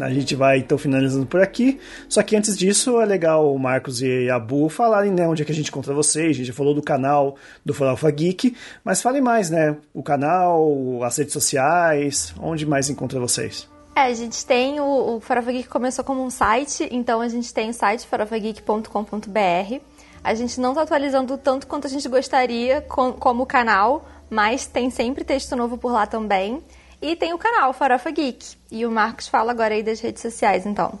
[0.00, 1.80] A gente vai então finalizando por aqui.
[2.08, 5.44] Só que antes disso, é legal o Marcos e a Bu falarem né, onde é
[5.44, 6.30] que a gente encontra vocês.
[6.30, 9.76] A gente já falou do canal do Farofa Geek, mas falem mais, né?
[9.92, 13.68] O canal, as redes sociais, onde mais encontra vocês?
[13.94, 17.52] É, a gente tem o, o Farofa Geek começou como um site, então a gente
[17.52, 19.80] tem o site farofageek.com.br.
[20.24, 24.88] A gente não está atualizando tanto quanto a gente gostaria com, como canal, mas tem
[24.88, 26.62] sempre texto novo por lá também.
[27.02, 28.54] E tem o canal Farofa Geek.
[28.70, 30.96] E o Marcos fala agora aí das redes sociais, então.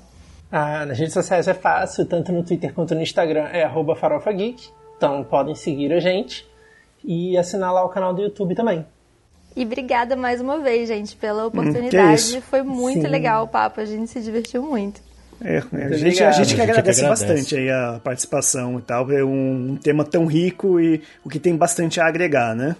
[0.50, 4.32] Ah, nas redes sociais é fácil, tanto no Twitter quanto no Instagram é arroba Farofa
[4.32, 4.68] Geek.
[4.96, 6.44] Então podem seguir a gente
[7.04, 8.84] e assinar lá o canal do YouTube também.
[9.54, 12.40] E obrigada mais uma vez, gente, pela hum, oportunidade.
[12.42, 13.08] Foi muito Sim.
[13.08, 15.00] legal o papo, a gente se divertiu muito.
[15.44, 19.10] É, a, gente, a gente que agradece, que agradece, bastante aí a participação e tal.
[19.10, 22.76] É um, um tema tão rico e o que tem bastante a agregar, né?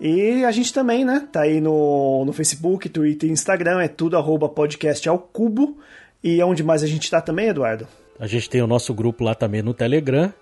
[0.00, 1.28] E a gente também, né?
[1.30, 5.76] Tá aí no, no Facebook, Twitter e Instagram, é tudo arroba podcast ao cubo.
[6.24, 7.86] E onde mais a gente tá também, Eduardo?
[8.18, 10.32] A gente tem o nosso grupo lá também no Telegram,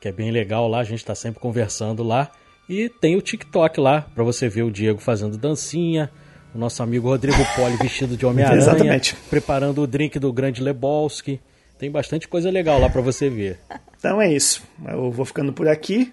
[0.00, 2.30] que é bem legal lá, a gente tá sempre conversando lá.
[2.68, 6.10] E tem o TikTok lá, para você ver o Diego fazendo dancinha,
[6.52, 11.40] o nosso amigo Rodrigo Poli vestido de Homem-Aranha, preparando o drink do Grande Lebowski.
[11.78, 13.60] Tem bastante coisa legal lá para você ver.
[13.96, 14.62] Então é isso.
[14.88, 16.12] Eu vou ficando por aqui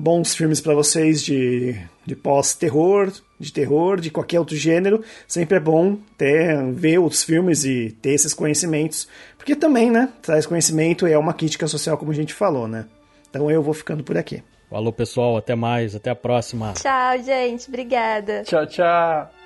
[0.00, 5.04] bons filmes para vocês de, de pós-terror, de terror, de qualquer outro gênero.
[5.28, 10.46] Sempre é bom ter, ver outros filmes e ter esses conhecimentos, porque também, né, traz
[10.46, 12.86] conhecimento e é uma crítica social, como a gente falou, né?
[13.28, 14.42] Então eu vou ficando por aqui.
[14.70, 15.36] Falou, pessoal.
[15.36, 15.96] Até mais.
[15.96, 16.72] Até a próxima.
[16.74, 17.68] Tchau, gente.
[17.68, 18.44] Obrigada.
[18.44, 19.39] Tchau, tchau.